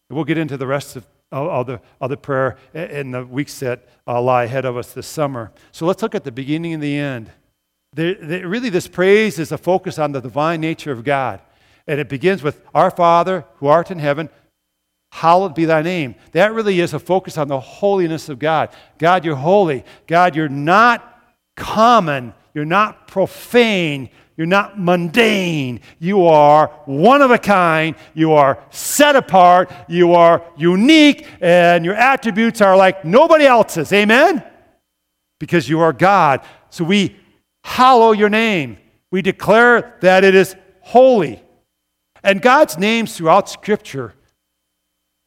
And 0.09 0.15
we'll 0.15 0.25
get 0.25 0.37
into 0.37 0.57
the 0.57 0.67
rest 0.67 0.95
of, 0.95 1.05
of, 1.31 1.67
the, 1.67 1.81
of 1.99 2.09
the 2.09 2.17
prayer 2.17 2.57
in 2.73 3.11
the 3.11 3.25
weeks 3.25 3.59
that 3.59 3.87
uh, 4.07 4.21
lie 4.21 4.43
ahead 4.43 4.65
of 4.65 4.77
us 4.77 4.93
this 4.93 5.07
summer. 5.07 5.51
So 5.71 5.85
let's 5.85 6.01
look 6.01 6.15
at 6.15 6.23
the 6.23 6.31
beginning 6.31 6.73
and 6.73 6.81
the 6.81 6.97
end. 6.97 7.31
Really, 7.95 8.69
this 8.69 8.87
praise 8.87 9.37
is 9.37 9.51
a 9.51 9.57
focus 9.57 9.99
on 9.99 10.11
the 10.11 10.21
divine 10.21 10.61
nature 10.61 10.91
of 10.91 11.03
God. 11.03 11.41
And 11.87 11.99
it 11.99 12.09
begins 12.09 12.43
with 12.43 12.63
Our 12.73 12.91
Father, 12.91 13.45
who 13.55 13.67
art 13.67 13.91
in 13.91 13.99
heaven, 13.99 14.29
Hallowed 15.11 15.53
be 15.53 15.65
thy 15.65 15.81
name. 15.81 16.15
That 16.31 16.53
really 16.53 16.79
is 16.79 16.93
a 16.93 16.99
focus 16.99 17.37
on 17.37 17.49
the 17.49 17.59
holiness 17.59 18.29
of 18.29 18.39
God. 18.39 18.69
God, 18.97 19.25
you're 19.25 19.35
holy. 19.35 19.83
God, 20.07 20.35
you're 20.35 20.49
not 20.49 21.21
common. 21.57 22.33
You're 22.53 22.65
not 22.65 23.07
profane. 23.09 24.09
You're 24.37 24.47
not 24.47 24.79
mundane. 24.79 25.81
You 25.99 26.27
are 26.27 26.67
one 26.85 27.21
of 27.21 27.29
a 27.29 27.37
kind. 27.37 27.95
You 28.13 28.31
are 28.33 28.63
set 28.71 29.17
apart. 29.17 29.69
You 29.89 30.13
are 30.13 30.43
unique. 30.55 31.27
And 31.41 31.83
your 31.83 31.95
attributes 31.95 32.61
are 32.61 32.77
like 32.77 33.03
nobody 33.03 33.45
else's. 33.45 33.91
Amen? 33.91 34.41
Because 35.39 35.67
you 35.67 35.81
are 35.81 35.91
God. 35.91 36.39
So 36.69 36.85
we 36.85 37.17
hallow 37.65 38.13
your 38.13 38.29
name. 38.29 38.77
We 39.11 39.21
declare 39.21 39.97
that 40.01 40.23
it 40.23 40.35
is 40.35 40.55
holy. 40.79 41.43
And 42.23 42.41
God's 42.41 42.77
names 42.77 43.17
throughout 43.17 43.49
Scripture 43.49 44.15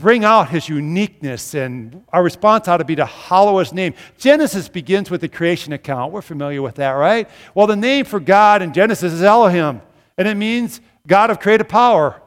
bring 0.04 0.22
out 0.22 0.50
his 0.50 0.68
uniqueness, 0.68 1.54
and 1.54 2.04
our 2.12 2.22
response 2.22 2.68
ought 2.68 2.76
to 2.76 2.84
be 2.84 2.94
to 2.94 3.06
hallow 3.06 3.58
his 3.58 3.72
name. 3.72 3.94
Genesis 4.18 4.68
begins 4.68 5.10
with 5.10 5.22
the 5.22 5.30
creation 5.30 5.72
account. 5.72 6.12
We're 6.12 6.20
familiar 6.20 6.60
with 6.60 6.74
that, 6.74 6.90
right? 6.90 7.26
Well, 7.54 7.66
the 7.66 7.74
name 7.74 8.04
for 8.04 8.20
God 8.20 8.60
in 8.60 8.74
Genesis 8.74 9.14
is 9.14 9.22
Elohim, 9.22 9.80
and 10.18 10.28
it 10.28 10.34
means 10.34 10.82
God 11.06 11.30
of 11.30 11.40
creative 11.40 11.70
power, 11.70 12.20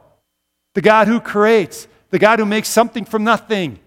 the 0.74 0.80
God 0.80 1.06
who 1.06 1.20
creates, 1.20 1.86
the 2.10 2.18
God 2.18 2.40
who 2.40 2.46
makes 2.46 2.68
something 2.68 3.04
from 3.04 3.22
nothing. 3.22 3.78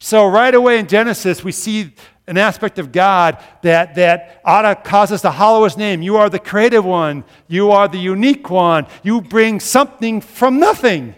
So, 0.00 0.26
right 0.26 0.54
away 0.54 0.78
in 0.78 0.86
Genesis, 0.86 1.44
we 1.44 1.52
see 1.52 1.92
an 2.26 2.38
aspect 2.38 2.78
of 2.78 2.92
God 2.92 3.44
that, 3.60 3.94
that 3.96 4.40
ought 4.42 4.62
to 4.62 4.74
cause 4.74 5.12
us 5.12 5.20
to 5.20 5.30
hallow 5.30 5.64
his 5.64 5.76
name. 5.76 6.00
You 6.00 6.16
are 6.16 6.30
the 6.30 6.38
creative 6.38 6.86
one, 6.86 7.24
you 7.46 7.72
are 7.72 7.88
the 7.88 7.98
unique 7.98 8.48
one, 8.48 8.86
you 9.02 9.20
bring 9.20 9.60
something 9.60 10.22
from 10.22 10.58
nothing. 10.58 11.14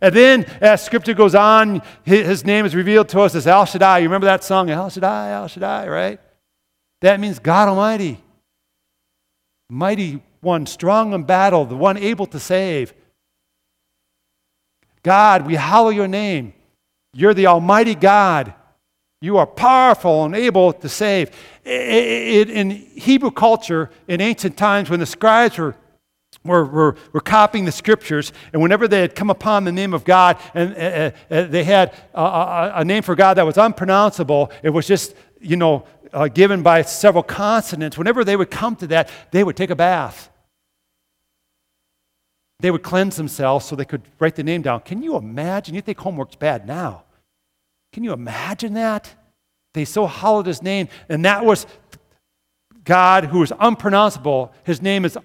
And 0.00 0.14
then, 0.14 0.44
as 0.60 0.84
scripture 0.84 1.14
goes 1.14 1.34
on, 1.34 1.82
his 2.04 2.44
name 2.44 2.66
is 2.66 2.74
revealed 2.74 3.08
to 3.10 3.20
us 3.20 3.34
as 3.34 3.46
El 3.46 3.64
Shaddai. 3.64 3.98
You 3.98 4.08
remember 4.08 4.26
that 4.26 4.44
song, 4.44 4.68
El 4.68 4.90
Shaddai, 4.90 5.32
El 5.32 5.48
Shaddai, 5.48 5.88
right? 5.88 6.20
That 7.00 7.18
means 7.20 7.38
God 7.38 7.68
Almighty. 7.68 8.20
Mighty 9.70 10.22
one, 10.40 10.66
strong 10.66 11.12
in 11.12 11.24
battle, 11.24 11.64
the 11.64 11.76
one 11.76 11.96
able 11.96 12.26
to 12.26 12.38
save. 12.38 12.94
God, 15.02 15.46
we 15.46 15.54
hallow 15.54 15.90
your 15.90 16.08
name. 16.08 16.52
You're 17.12 17.34
the 17.34 17.46
Almighty 17.46 17.94
God. 17.94 18.54
You 19.22 19.38
are 19.38 19.46
powerful 19.46 20.24
and 20.24 20.36
able 20.36 20.72
to 20.74 20.88
save. 20.88 21.30
In 21.64 22.70
Hebrew 22.70 23.30
culture, 23.30 23.90
in 24.06 24.20
ancient 24.20 24.56
times, 24.56 24.90
when 24.90 25.00
the 25.00 25.06
scribes 25.06 25.58
were 25.58 25.74
were, 26.46 26.64
were, 26.64 26.96
were 27.12 27.20
copying 27.20 27.64
the 27.64 27.72
scriptures, 27.72 28.32
and 28.52 28.62
whenever 28.62 28.88
they 28.88 29.00
had 29.00 29.14
come 29.14 29.30
upon 29.30 29.64
the 29.64 29.72
name 29.72 29.94
of 29.94 30.04
God 30.04 30.38
and 30.54 30.74
uh, 30.74 31.10
uh, 31.30 31.42
they 31.44 31.64
had 31.64 31.94
a, 32.14 32.20
a, 32.20 32.72
a, 32.76 32.84
name 32.84 33.02
for 33.02 33.14
God 33.14 33.34
that 33.34 33.46
was 33.46 33.56
unpronounceable, 33.56 34.50
it 34.62 34.70
was 34.70 34.86
just, 34.86 35.14
you 35.40 35.56
know, 35.56 35.86
uh, 36.12 36.28
given 36.28 36.62
by 36.62 36.82
several 36.82 37.22
consonants. 37.22 37.98
Whenever 37.98 38.24
they 38.24 38.36
would 38.36 38.50
come 38.50 38.76
to 38.76 38.86
that, 38.88 39.10
they 39.30 39.44
would 39.44 39.56
take 39.56 39.70
a 39.70 39.76
bath. 39.76 40.30
They 42.60 42.70
would 42.70 42.82
cleanse 42.82 43.16
themselves 43.16 43.66
so 43.66 43.76
they 43.76 43.84
could 43.84 44.02
write 44.18 44.36
the 44.36 44.42
name 44.42 44.62
down. 44.62 44.80
Can 44.80 45.02
you 45.02 45.16
imagine? 45.16 45.74
You 45.74 45.82
think 45.82 45.98
homework's 45.98 46.36
bad 46.36 46.66
now. 46.66 47.04
Can 47.92 48.02
you 48.02 48.12
imagine 48.12 48.74
that? 48.74 49.14
They 49.74 49.84
so 49.84 50.06
hallowed 50.06 50.46
his 50.46 50.62
name, 50.62 50.88
and 51.08 51.24
that 51.26 51.44
was 51.44 51.66
God 52.82 53.24
who 53.24 53.42
is 53.42 53.52
unpronounceable. 53.58 54.54
His 54.64 54.80
name 54.80 55.04
is 55.04 55.18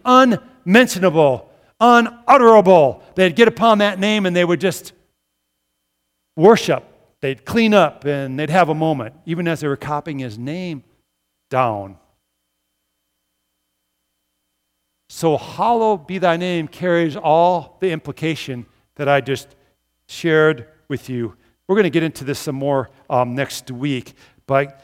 unmentionable, 0.66 1.50
unutterable. 1.80 3.04
They'd 3.16 3.36
get 3.36 3.48
upon 3.48 3.80
that 3.80 4.00
name 4.00 4.26
and 4.26 4.36
they 4.36 4.46
would 4.46 4.62
just 4.62 4.94
worship. 6.36 6.84
They'd 7.22 7.46
clean 7.46 7.74
up 7.74 8.06
and 8.06 8.40
they'd 8.40 8.50
have 8.50 8.70
a 8.70 8.76
moment, 8.76 9.16
even 9.26 9.48
as 9.48 9.60
they 9.60 9.68
were 9.68 9.78
copying 9.78 10.20
his 10.20 10.38
name 10.38 10.84
down. 11.50 11.98
So, 15.10 15.38
hallowed 15.38 16.08
be 16.08 16.20
thy 16.20 16.38
name 16.38 16.68
carries 16.68 17.18
all 17.18 17.78
the 17.82 17.92
implication 17.92 18.66
that 18.96 19.10
I 19.10 19.20
just 19.20 19.56
shared 20.08 20.68
with 20.88 21.10
you 21.10 21.36
we're 21.72 21.76
going 21.76 21.84
to 21.84 21.90
get 21.90 22.04
into 22.04 22.26
this 22.26 22.38
some 22.38 22.56
more 22.56 22.90
um, 23.10 23.34
next 23.34 23.72
week. 23.72 24.14
But 24.46 24.84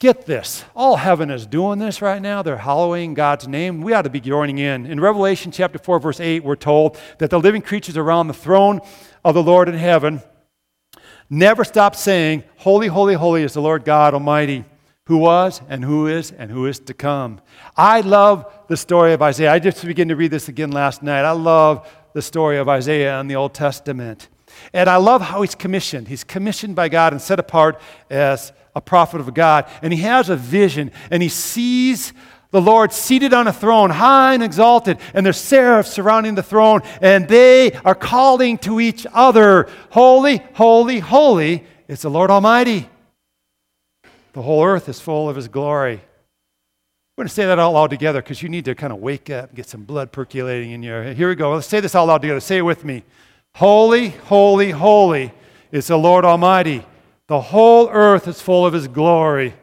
get 0.00 0.24
this 0.24 0.64
all 0.74 0.96
heaven 0.96 1.30
is 1.30 1.46
doing 1.46 1.78
this 1.78 2.02
right 2.02 2.20
now. 2.20 2.42
They're 2.42 2.56
hallowing 2.56 3.14
God's 3.14 3.46
name. 3.46 3.82
We 3.82 3.92
ought 3.92 4.02
to 4.02 4.10
be 4.10 4.20
joining 4.20 4.58
in. 4.58 4.86
In 4.86 4.98
Revelation 4.98 5.52
chapter 5.52 5.78
4, 5.78 6.00
verse 6.00 6.18
8, 6.18 6.42
we're 6.42 6.56
told 6.56 6.98
that 7.18 7.30
the 7.30 7.38
living 7.38 7.62
creatures 7.62 7.96
around 7.96 8.26
the 8.26 8.34
throne 8.34 8.80
of 9.24 9.34
the 9.34 9.42
Lord 9.42 9.68
in 9.68 9.76
heaven 9.76 10.22
never 11.28 11.64
stop 11.64 11.94
saying, 11.94 12.42
Holy, 12.56 12.88
holy, 12.88 13.14
holy 13.14 13.42
is 13.42 13.52
the 13.52 13.62
Lord 13.62 13.84
God 13.84 14.14
Almighty 14.14 14.64
who 15.04 15.18
was 15.18 15.60
and 15.68 15.84
who 15.84 16.06
is 16.06 16.30
and 16.32 16.50
who 16.50 16.66
is 16.66 16.78
to 16.78 16.94
come. 16.94 17.40
I 17.76 18.00
love 18.00 18.50
the 18.68 18.76
story 18.76 19.12
of 19.12 19.20
Isaiah. 19.20 19.52
I 19.52 19.58
just 19.58 19.84
began 19.84 20.08
to 20.08 20.16
read 20.16 20.30
this 20.30 20.48
again 20.48 20.70
last 20.70 21.02
night. 21.02 21.24
I 21.24 21.32
love 21.32 21.86
the 22.14 22.22
story 22.22 22.56
of 22.58 22.68
Isaiah 22.68 23.20
in 23.20 23.26
the 23.26 23.36
Old 23.36 23.52
Testament. 23.52 24.28
And 24.72 24.88
I 24.88 24.96
love 24.96 25.20
how 25.20 25.42
he's 25.42 25.54
commissioned. 25.54 26.08
He's 26.08 26.24
commissioned 26.24 26.74
by 26.74 26.88
God 26.88 27.12
and 27.12 27.20
set 27.20 27.38
apart 27.38 27.80
as 28.08 28.52
a 28.74 28.80
prophet 28.80 29.20
of 29.20 29.32
God. 29.34 29.68
And 29.82 29.92
he 29.92 30.00
has 30.00 30.28
a 30.28 30.36
vision 30.36 30.90
and 31.10 31.22
he 31.22 31.28
sees 31.28 32.12
the 32.50 32.60
Lord 32.60 32.92
seated 32.92 33.32
on 33.32 33.46
a 33.46 33.52
throne, 33.52 33.90
high 33.90 34.34
and 34.34 34.42
exalted, 34.42 34.98
and 35.14 35.24
there's 35.24 35.36
seraphs 35.36 35.90
surrounding 35.90 36.34
the 36.34 36.42
throne, 36.42 36.80
and 37.00 37.28
they 37.28 37.72
are 37.84 37.94
calling 37.94 38.58
to 38.58 38.80
each 38.80 39.06
other, 39.12 39.68
Holy, 39.90 40.42
holy, 40.54 40.98
holy 40.98 41.64
is 41.86 42.02
the 42.02 42.10
Lord 42.10 42.30
Almighty. 42.30 42.88
The 44.32 44.42
whole 44.42 44.64
earth 44.64 44.88
is 44.88 45.00
full 45.00 45.28
of 45.28 45.36
his 45.36 45.48
glory. 45.48 46.00
We're 47.16 47.24
going 47.24 47.28
to 47.28 47.34
say 47.34 47.46
that 47.46 47.58
out 47.58 47.72
loud 47.72 47.90
together 47.90 48.22
because 48.22 48.42
you 48.42 48.48
need 48.48 48.64
to 48.64 48.74
kind 48.74 48.92
of 48.92 49.00
wake 49.00 49.28
up 49.28 49.54
get 49.54 49.68
some 49.68 49.84
blood 49.84 50.10
percolating 50.10 50.70
in 50.70 50.82
your. 50.82 51.12
Here 51.12 51.28
we 51.28 51.34
go. 51.34 51.52
Let's 51.52 51.66
say 51.66 51.80
this 51.80 51.94
out 51.94 52.06
loud 52.06 52.22
together. 52.22 52.40
Say 52.40 52.58
it 52.58 52.62
with 52.62 52.84
me. 52.84 53.04
Holy, 53.56 54.08
holy, 54.08 54.70
holy 54.70 55.32
is 55.70 55.88
the 55.88 55.98
Lord 55.98 56.24
Almighty. 56.24 56.84
The 57.30 57.40
whole 57.40 57.88
earth 57.90 58.26
is 58.26 58.40
full 58.40 58.66
of 58.66 58.72
His 58.72 58.88
glory. 58.88 59.54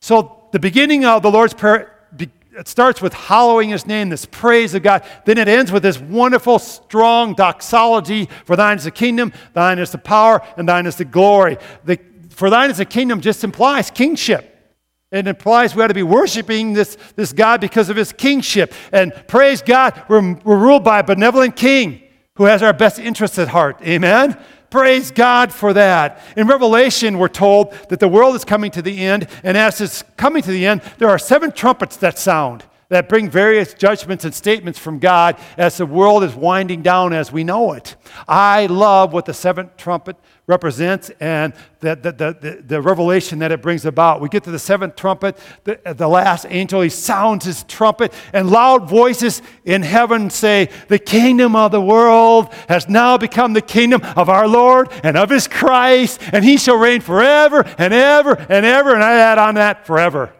So, 0.00 0.48
the 0.50 0.58
beginning 0.58 1.04
of 1.04 1.20
the 1.20 1.30
Lord's 1.30 1.52
Prayer, 1.52 1.94
it 2.18 2.66
starts 2.66 3.02
with 3.02 3.12
hallowing 3.12 3.68
His 3.68 3.84
name, 3.84 4.08
this 4.08 4.24
praise 4.24 4.72
of 4.72 4.82
God. 4.82 5.04
Then 5.26 5.36
it 5.36 5.46
ends 5.46 5.70
with 5.70 5.82
this 5.82 5.98
wonderful, 5.98 6.58
strong 6.58 7.34
doxology 7.34 8.30
For 8.46 8.56
thine 8.56 8.78
is 8.78 8.84
the 8.84 8.90
kingdom, 8.90 9.30
thine 9.52 9.78
is 9.78 9.92
the 9.92 9.98
power, 9.98 10.40
and 10.56 10.66
thine 10.66 10.86
is 10.86 10.96
the 10.96 11.04
glory. 11.04 11.58
The, 11.84 12.00
for 12.30 12.48
thine 12.48 12.70
is 12.70 12.78
the 12.78 12.86
kingdom 12.86 13.20
just 13.20 13.44
implies 13.44 13.90
kingship. 13.90 14.74
It 15.12 15.26
implies 15.26 15.76
we 15.76 15.82
ought 15.82 15.88
to 15.88 15.94
be 15.94 16.02
worshiping 16.02 16.72
this, 16.72 16.96
this 17.14 17.34
God 17.34 17.60
because 17.60 17.90
of 17.90 17.96
his 17.96 18.14
kingship. 18.14 18.72
And 18.90 19.12
praise 19.28 19.60
God, 19.60 20.02
we're, 20.08 20.32
we're 20.44 20.56
ruled 20.56 20.84
by 20.84 21.00
a 21.00 21.04
benevolent 21.04 21.56
king 21.56 22.04
who 22.36 22.44
has 22.44 22.62
our 22.62 22.72
best 22.72 22.98
interests 22.98 23.38
at 23.38 23.48
heart. 23.48 23.82
Amen? 23.82 24.42
Praise 24.70 25.10
God 25.10 25.52
for 25.52 25.72
that. 25.72 26.20
In 26.36 26.46
Revelation, 26.46 27.18
we're 27.18 27.28
told 27.28 27.72
that 27.88 28.00
the 28.00 28.08
world 28.08 28.34
is 28.34 28.44
coming 28.44 28.70
to 28.72 28.82
the 28.82 29.04
end, 29.04 29.26
and 29.42 29.56
as 29.56 29.80
it's 29.80 30.02
coming 30.16 30.42
to 30.42 30.50
the 30.50 30.66
end, 30.66 30.82
there 30.98 31.08
are 31.08 31.18
seven 31.18 31.52
trumpets 31.52 31.96
that 31.98 32.18
sound 32.18 32.64
that 32.88 33.08
bring 33.08 33.28
various 33.28 33.74
judgments 33.74 34.24
and 34.24 34.34
statements 34.34 34.78
from 34.78 34.98
God 34.98 35.38
as 35.58 35.76
the 35.76 35.84
world 35.84 36.24
is 36.24 36.34
winding 36.34 36.80
down 36.80 37.12
as 37.12 37.30
we 37.30 37.44
know 37.44 37.72
it. 37.72 37.96
I 38.26 38.66
love 38.66 39.12
what 39.12 39.26
the 39.26 39.34
seventh 39.34 39.76
trumpet 39.76 40.16
represents 40.46 41.10
and 41.20 41.52
the, 41.80 41.94
the, 41.94 42.12
the, 42.12 42.62
the, 42.66 42.80
revelation 42.80 43.40
that 43.40 43.52
it 43.52 43.60
brings 43.60 43.84
about. 43.84 44.22
We 44.22 44.30
get 44.30 44.44
to 44.44 44.50
the 44.50 44.58
seventh 44.58 44.96
trumpet, 44.96 45.38
the, 45.64 45.78
the 45.84 46.08
last 46.08 46.46
angel, 46.48 46.80
he 46.80 46.88
sounds 46.88 47.44
his 47.44 47.64
trumpet, 47.64 48.14
and 48.32 48.50
loud 48.50 48.88
voices 48.88 49.42
in 49.66 49.82
heaven 49.82 50.30
say, 50.30 50.70
The 50.88 50.98
kingdom 50.98 51.54
of 51.54 51.70
the 51.70 51.82
world 51.82 52.52
has 52.70 52.88
now 52.88 53.18
become 53.18 53.52
the 53.52 53.60
kingdom 53.60 54.00
of 54.16 54.30
our 54.30 54.48
Lord 54.48 54.88
and 55.04 55.18
of 55.18 55.28
his 55.28 55.46
Christ, 55.46 56.20
and 56.32 56.42
he 56.42 56.56
shall 56.56 56.78
reign 56.78 57.02
forever 57.02 57.62
and 57.76 57.92
ever 57.92 58.34
and 58.48 58.64
ever. 58.64 58.94
And 58.94 59.04
I 59.04 59.12
add 59.18 59.36
on 59.36 59.56
that 59.56 59.86
forever. 59.86 60.32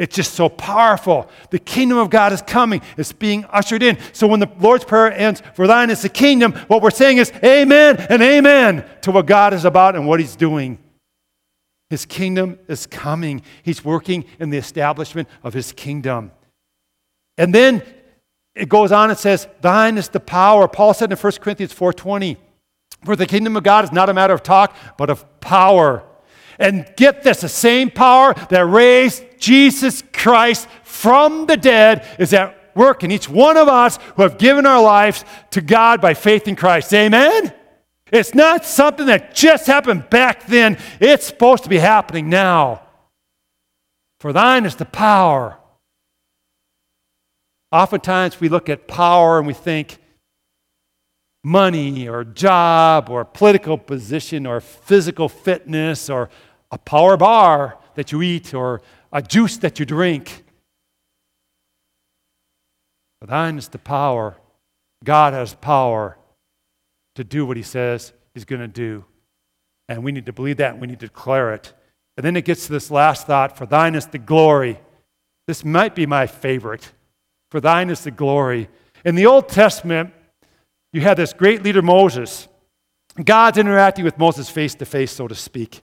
It's 0.00 0.16
just 0.16 0.32
so 0.32 0.48
powerful. 0.48 1.28
The 1.50 1.58
kingdom 1.58 1.98
of 1.98 2.08
God 2.08 2.32
is 2.32 2.40
coming, 2.40 2.80
it's 2.96 3.12
being 3.12 3.44
ushered 3.50 3.82
in. 3.82 3.98
So 4.14 4.26
when 4.26 4.40
the 4.40 4.50
Lord's 4.58 4.86
Prayer 4.86 5.12
ends, 5.12 5.42
For 5.52 5.66
thine 5.66 5.90
is 5.90 6.00
the 6.00 6.08
kingdom, 6.08 6.52
what 6.68 6.80
we're 6.80 6.90
saying 6.90 7.18
is 7.18 7.30
amen 7.44 7.98
and 8.08 8.22
amen 8.22 8.88
to 9.02 9.12
what 9.12 9.26
God 9.26 9.52
is 9.52 9.66
about 9.66 9.96
and 9.96 10.06
what 10.06 10.18
He's 10.18 10.36
doing. 10.36 10.78
His 11.90 12.06
kingdom 12.06 12.58
is 12.66 12.86
coming, 12.86 13.42
He's 13.62 13.84
working 13.84 14.24
in 14.38 14.48
the 14.48 14.56
establishment 14.56 15.28
of 15.44 15.52
His 15.52 15.70
kingdom. 15.70 16.32
And 17.36 17.54
then 17.54 17.82
it 18.54 18.70
goes 18.70 18.92
on 18.92 19.10
and 19.10 19.18
says, 19.18 19.48
Thine 19.60 19.98
is 19.98 20.08
the 20.08 20.18
power. 20.18 20.66
Paul 20.66 20.94
said 20.94 21.12
in 21.12 21.18
1 21.18 21.32
Corinthians 21.42 21.74
4:20, 21.74 22.38
For 23.04 23.16
the 23.16 23.26
kingdom 23.26 23.54
of 23.54 23.64
God 23.64 23.84
is 23.84 23.92
not 23.92 24.08
a 24.08 24.14
matter 24.14 24.32
of 24.32 24.42
talk, 24.42 24.74
but 24.96 25.10
of 25.10 25.26
power. 25.40 26.04
And 26.60 26.86
get 26.96 27.22
this 27.22 27.40
the 27.40 27.48
same 27.48 27.90
power 27.90 28.34
that 28.50 28.66
raised 28.66 29.24
Jesus 29.38 30.04
Christ 30.12 30.68
from 30.84 31.46
the 31.46 31.56
dead 31.56 32.06
is 32.18 32.34
at 32.34 32.76
work 32.76 33.02
in 33.02 33.10
each 33.10 33.28
one 33.28 33.56
of 33.56 33.66
us 33.66 33.98
who 34.14 34.22
have 34.22 34.38
given 34.38 34.66
our 34.66 34.82
lives 34.82 35.24
to 35.50 35.62
God 35.62 36.00
by 36.02 36.14
faith 36.14 36.46
in 36.46 36.54
Christ. 36.54 36.92
Amen? 36.92 37.52
It's 38.12 38.34
not 38.34 38.66
something 38.66 39.06
that 39.06 39.34
just 39.34 39.66
happened 39.66 40.10
back 40.10 40.46
then, 40.46 40.78
it's 41.00 41.26
supposed 41.26 41.62
to 41.64 41.70
be 41.70 41.78
happening 41.78 42.28
now. 42.28 42.82
For 44.18 44.32
thine 44.32 44.66
is 44.66 44.76
the 44.76 44.84
power. 44.84 45.56
Oftentimes 47.72 48.38
we 48.38 48.50
look 48.50 48.68
at 48.68 48.86
power 48.86 49.38
and 49.38 49.46
we 49.46 49.54
think 49.54 49.98
money 51.42 52.06
or 52.08 52.24
job 52.24 53.08
or 53.08 53.24
political 53.24 53.78
position 53.78 54.46
or 54.46 54.60
physical 54.60 55.28
fitness 55.28 56.10
or 56.10 56.28
a 56.70 56.78
power 56.78 57.16
bar 57.16 57.78
that 57.94 58.12
you 58.12 58.22
eat 58.22 58.54
or 58.54 58.80
a 59.12 59.22
juice 59.22 59.56
that 59.58 59.78
you 59.78 59.86
drink. 59.86 60.44
But 63.20 63.30
thine 63.30 63.58
is 63.58 63.68
the 63.68 63.78
power. 63.78 64.36
God 65.04 65.32
has 65.32 65.54
power 65.54 66.16
to 67.16 67.24
do 67.24 67.44
what 67.44 67.56
he 67.56 67.62
says 67.62 68.12
he's 68.34 68.44
going 68.44 68.60
to 68.60 68.68
do. 68.68 69.04
And 69.88 70.04
we 70.04 70.12
need 70.12 70.26
to 70.26 70.32
believe 70.32 70.58
that 70.58 70.72
and 70.72 70.80
we 70.80 70.86
need 70.86 71.00
to 71.00 71.06
declare 71.06 71.52
it. 71.52 71.74
And 72.16 72.24
then 72.24 72.36
it 72.36 72.44
gets 72.44 72.66
to 72.66 72.72
this 72.72 72.90
last 72.90 73.26
thought 73.26 73.56
for 73.56 73.66
thine 73.66 73.94
is 73.94 74.06
the 74.06 74.18
glory. 74.18 74.80
This 75.46 75.64
might 75.64 75.94
be 75.94 76.06
my 76.06 76.26
favorite. 76.26 76.92
For 77.50 77.60
thine 77.60 77.90
is 77.90 78.04
the 78.04 78.10
glory. 78.10 78.68
In 79.04 79.16
the 79.16 79.26
Old 79.26 79.48
Testament, 79.48 80.12
you 80.92 81.00
had 81.00 81.16
this 81.16 81.32
great 81.32 81.62
leader, 81.62 81.82
Moses. 81.82 82.46
God's 83.22 83.58
interacting 83.58 84.04
with 84.04 84.18
Moses 84.18 84.48
face 84.48 84.74
to 84.76 84.84
face, 84.84 85.10
so 85.10 85.26
to 85.26 85.34
speak. 85.34 85.80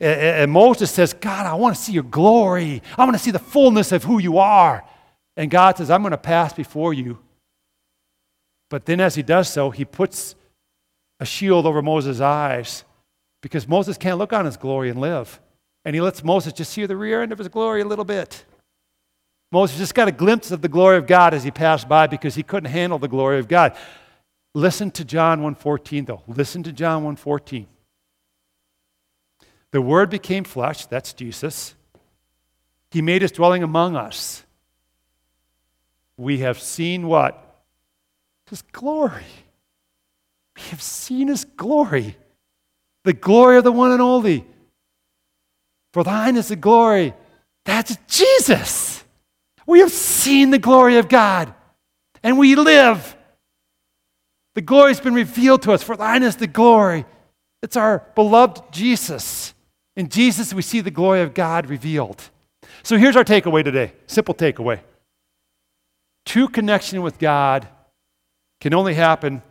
And 0.00 0.50
Moses 0.50 0.90
says, 0.90 1.12
God, 1.12 1.46
I 1.46 1.54
want 1.54 1.76
to 1.76 1.82
see 1.82 1.92
your 1.92 2.02
glory. 2.02 2.82
I 2.96 3.04
want 3.04 3.16
to 3.16 3.22
see 3.22 3.30
the 3.30 3.38
fullness 3.38 3.92
of 3.92 4.04
who 4.04 4.18
you 4.18 4.38
are. 4.38 4.84
And 5.36 5.50
God 5.50 5.78
says, 5.78 5.90
I'm 5.90 6.02
going 6.02 6.12
to 6.12 6.18
pass 6.18 6.52
before 6.52 6.92
you. 6.92 7.18
But 8.68 8.86
then, 8.86 9.00
as 9.00 9.14
he 9.14 9.22
does 9.22 9.48
so, 9.48 9.70
he 9.70 9.84
puts 9.84 10.34
a 11.20 11.24
shield 11.24 11.66
over 11.66 11.82
Moses' 11.82 12.20
eyes 12.20 12.84
because 13.42 13.68
Moses 13.68 13.98
can't 13.98 14.18
look 14.18 14.32
on 14.32 14.44
his 14.44 14.56
glory 14.56 14.88
and 14.90 15.00
live. 15.00 15.40
And 15.84 15.94
he 15.94 16.00
lets 16.00 16.24
Moses 16.24 16.52
just 16.52 16.72
see 16.72 16.86
the 16.86 16.96
rear 16.96 17.22
end 17.22 17.32
of 17.32 17.38
his 17.38 17.48
glory 17.48 17.82
a 17.82 17.84
little 17.84 18.04
bit. 18.04 18.44
Moses 19.50 19.76
just 19.78 19.94
got 19.94 20.08
a 20.08 20.12
glimpse 20.12 20.50
of 20.50 20.62
the 20.62 20.68
glory 20.68 20.96
of 20.96 21.06
God 21.06 21.34
as 21.34 21.44
he 21.44 21.50
passed 21.50 21.88
by 21.88 22.06
because 22.06 22.34
he 22.34 22.42
couldn't 22.42 22.70
handle 22.70 22.98
the 22.98 23.08
glory 23.08 23.38
of 23.38 23.48
God. 23.48 23.76
Listen 24.54 24.90
to 24.92 25.04
John 25.04 25.42
1:14 25.42 26.06
though. 26.06 26.22
Listen 26.26 26.62
to 26.62 26.72
John 26.72 27.04
1:14. 27.04 27.66
The 29.72 29.82
word 29.82 30.10
became 30.10 30.44
flesh, 30.44 30.86
that's 30.86 31.12
Jesus. 31.12 31.74
He 32.90 33.02
made 33.02 33.22
his 33.22 33.32
dwelling 33.32 33.62
among 33.62 33.96
us. 33.96 34.44
We 36.16 36.38
have 36.38 36.60
seen 36.60 37.06
what? 37.06 37.64
His 38.48 38.62
glory. 38.62 39.24
We 40.54 40.62
have 40.64 40.82
seen 40.82 41.28
his 41.28 41.44
glory. 41.44 42.16
The 43.04 43.14
glory 43.14 43.56
of 43.56 43.64
the 43.64 43.72
one 43.72 43.92
and 43.92 44.02
only. 44.02 44.46
For 45.94 46.04
thine 46.04 46.36
is 46.36 46.48
the 46.48 46.56
glory. 46.56 47.14
That's 47.64 47.96
Jesus. 48.06 49.02
We 49.66 49.80
have 49.80 49.90
seen 49.90 50.50
the 50.50 50.58
glory 50.58 50.98
of 50.98 51.08
God 51.08 51.54
and 52.22 52.38
we 52.38 52.54
live. 52.56 53.16
The 54.54 54.60
glory 54.60 54.90
has 54.90 55.00
been 55.00 55.14
revealed 55.14 55.62
to 55.62 55.72
us. 55.72 55.82
For 55.82 55.96
thine 55.96 56.22
is 56.22 56.36
the 56.36 56.46
glory. 56.46 57.06
It's 57.62 57.76
our 57.76 58.06
beloved 58.14 58.70
Jesus. 58.70 59.54
In 59.96 60.08
Jesus, 60.08 60.54
we 60.54 60.62
see 60.62 60.80
the 60.80 60.90
glory 60.90 61.20
of 61.20 61.34
God 61.34 61.68
revealed. 61.68 62.30
So 62.82 62.96
here's 62.96 63.16
our 63.16 63.24
takeaway 63.24 63.64
today 63.64 63.92
simple 64.06 64.34
takeaway. 64.34 64.80
True 66.24 66.48
connection 66.48 67.02
with 67.02 67.18
God 67.18 67.68
can 68.60 68.74
only 68.74 68.94
happen 68.94 69.42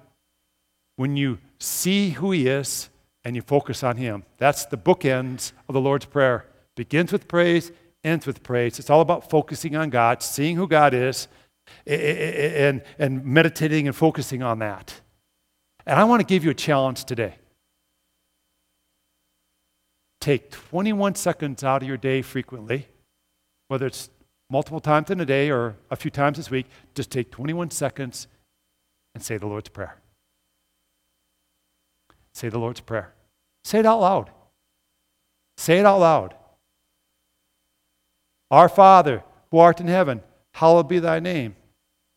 when 0.95 1.17
you 1.17 1.37
see 1.59 2.11
who 2.11 2.31
He 2.31 2.47
is 2.47 2.89
and 3.23 3.35
you 3.35 3.41
focus 3.41 3.83
on 3.83 3.97
Him. 3.97 4.23
That's 4.37 4.65
the 4.65 4.77
bookends 4.77 5.51
of 5.67 5.73
the 5.73 5.81
Lord's 5.81 6.05
Prayer. 6.05 6.45
Begins 6.75 7.11
with 7.11 7.27
praise, 7.27 7.71
ends 8.03 8.25
with 8.25 8.41
praise. 8.41 8.79
It's 8.79 8.89
all 8.89 9.01
about 9.01 9.29
focusing 9.29 9.75
on 9.75 9.89
God, 9.89 10.23
seeing 10.23 10.55
who 10.55 10.67
God 10.67 10.93
is, 10.93 11.27
and, 11.85 12.81
and 12.97 13.25
meditating 13.25 13.87
and 13.87 13.95
focusing 13.95 14.41
on 14.41 14.59
that. 14.59 15.01
And 15.85 15.99
I 15.99 16.03
want 16.05 16.21
to 16.21 16.25
give 16.25 16.43
you 16.43 16.51
a 16.51 16.55
challenge 16.55 17.05
today. 17.05 17.35
Take 20.21 20.51
21 20.51 21.15
seconds 21.15 21.65
out 21.65 21.81
of 21.81 21.87
your 21.89 21.97
day 21.97 22.21
frequently 22.21 22.87
whether 23.71 23.85
it's 23.85 24.09
multiple 24.49 24.81
times 24.81 25.09
in 25.09 25.21
a 25.21 25.25
day 25.25 25.49
or 25.49 25.77
a 25.89 25.95
few 25.95 26.11
times 26.11 26.35
this 26.35 26.51
week, 26.51 26.65
just 26.93 27.09
take 27.09 27.31
21 27.31 27.71
seconds 27.71 28.27
and 29.15 29.23
say 29.23 29.37
the 29.37 29.47
Lord's 29.47 29.69
Prayer. 29.69 29.95
Say 32.33 32.49
the 32.49 32.59
Lord's 32.59 32.81
Prayer. 32.81 33.13
Say 33.63 33.79
it 33.79 33.85
out 33.85 34.01
loud. 34.01 34.29
Say 35.55 35.79
it 35.79 35.85
out 35.85 36.01
loud. 36.01 36.35
Our 38.51 38.67
Father, 38.67 39.23
who 39.51 39.59
art 39.59 39.79
in 39.79 39.87
heaven, 39.87 40.19
hallowed 40.55 40.89
be 40.89 40.99
thy 40.99 41.21
name. 41.21 41.55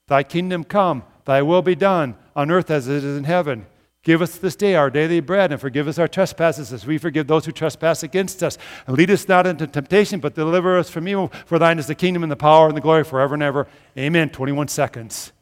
Thy 0.09 0.25
kingdom 0.25 0.65
come, 0.65 1.05
thy 1.25 1.41
will 1.43 1.63
be 1.63 1.77
done, 1.77 2.17
on 2.35 2.51
earth 2.51 2.69
as 2.69 2.89
it 2.89 3.05
is 3.05 3.17
in 3.17 3.23
heaven. 3.23 3.67
Give 4.05 4.21
us 4.21 4.37
this 4.37 4.55
day 4.55 4.75
our 4.75 4.91
daily 4.91 5.21
bread, 5.21 5.51
and 5.51 5.59
forgive 5.59 5.89
us 5.89 5.99
our 5.99 6.07
trespasses 6.07 6.75
as 6.75 6.87
we 6.87 6.99
forgive 6.99 7.27
those 7.27 7.47
who 7.47 7.53
trespass 7.53 8.03
against 8.03 8.43
us. 8.43 8.59
And 8.87 8.97
lead 8.99 9.11
us 9.11 9.27
not 9.27 9.47
into 9.47 9.67
temptation, 9.67 10.21
but 10.21 10.35
deliver 10.35 10.79
us 10.79 10.91
from 10.91 11.09
evil. 11.09 11.33
For 11.47 11.59
thine 11.59 11.79
is 11.79 11.87
the 11.87 11.95
kingdom 11.95 12.23
and 12.23 12.31
the 12.31 12.37
power 12.37 12.69
and 12.69 12.77
the 12.77 12.83
glory 12.83 13.03
forever 13.03 13.33
and 13.33 13.43
ever. 13.43 13.67
Amen. 13.97 14.29
21 14.29 14.69
seconds. 14.69 15.33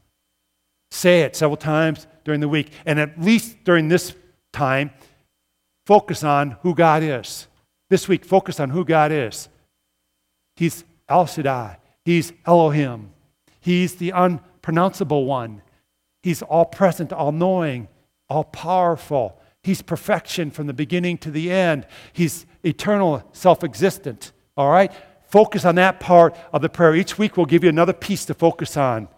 Say 0.93 1.23
it 1.23 1.35
several 1.35 1.57
times 1.57 2.07
during 2.25 2.41
the 2.41 2.49
week. 2.49 2.71
And 2.87 3.01
at 3.01 3.21
least 3.21 3.65
during 3.65 3.89
this 3.89 4.15
time, 4.53 4.93
focus 5.85 6.23
on 6.23 6.53
who 6.63 6.75
God 6.77 7.03
is. 7.03 7.49
This 7.91 8.07
week, 8.07 8.25
focus 8.25 8.61
on 8.61 8.71
who 8.71 8.85
God 8.85 9.11
is. 9.11 9.49
He's 10.55 10.85
El 11.09 11.27
Shaddai, 11.27 11.79
He's 12.05 12.33
Elohim, 12.47 13.11
He's 13.61 13.97
the 13.97 14.11
unpronounceable 14.11 15.25
one, 15.25 15.63
He's 16.23 16.43
all 16.43 16.65
present, 16.65 17.13
all 17.13 17.33
knowing 17.33 17.89
all 18.33 18.45
powerful. 18.45 19.39
He's 19.63 19.83
perfection 19.83 20.51
from 20.51 20.67
the 20.67 20.73
beginning 20.73 21.19
to 21.19 21.31
the 21.31 21.53
end. 21.53 21.87
He's 22.13 22.47
eternal, 22.65 23.23
self 23.33 23.63
existent. 23.63 24.33
All 24.57 24.71
right? 24.71 24.93
Focus 25.29 25.65
on 25.65 25.77
that 25.77 26.01
part 26.01 26.37
of 26.53 26.63
the 26.63 26.69
prayer. 26.69 26.95
Each 26.95 27.17
week 27.17 27.37
we'll 27.37 27.47
give 27.47 27.63
you 27.63 27.71
another 27.71 27.93
piece 27.93 28.25
to 28.27 28.35
focus 28.35 28.77
on. 28.77 29.09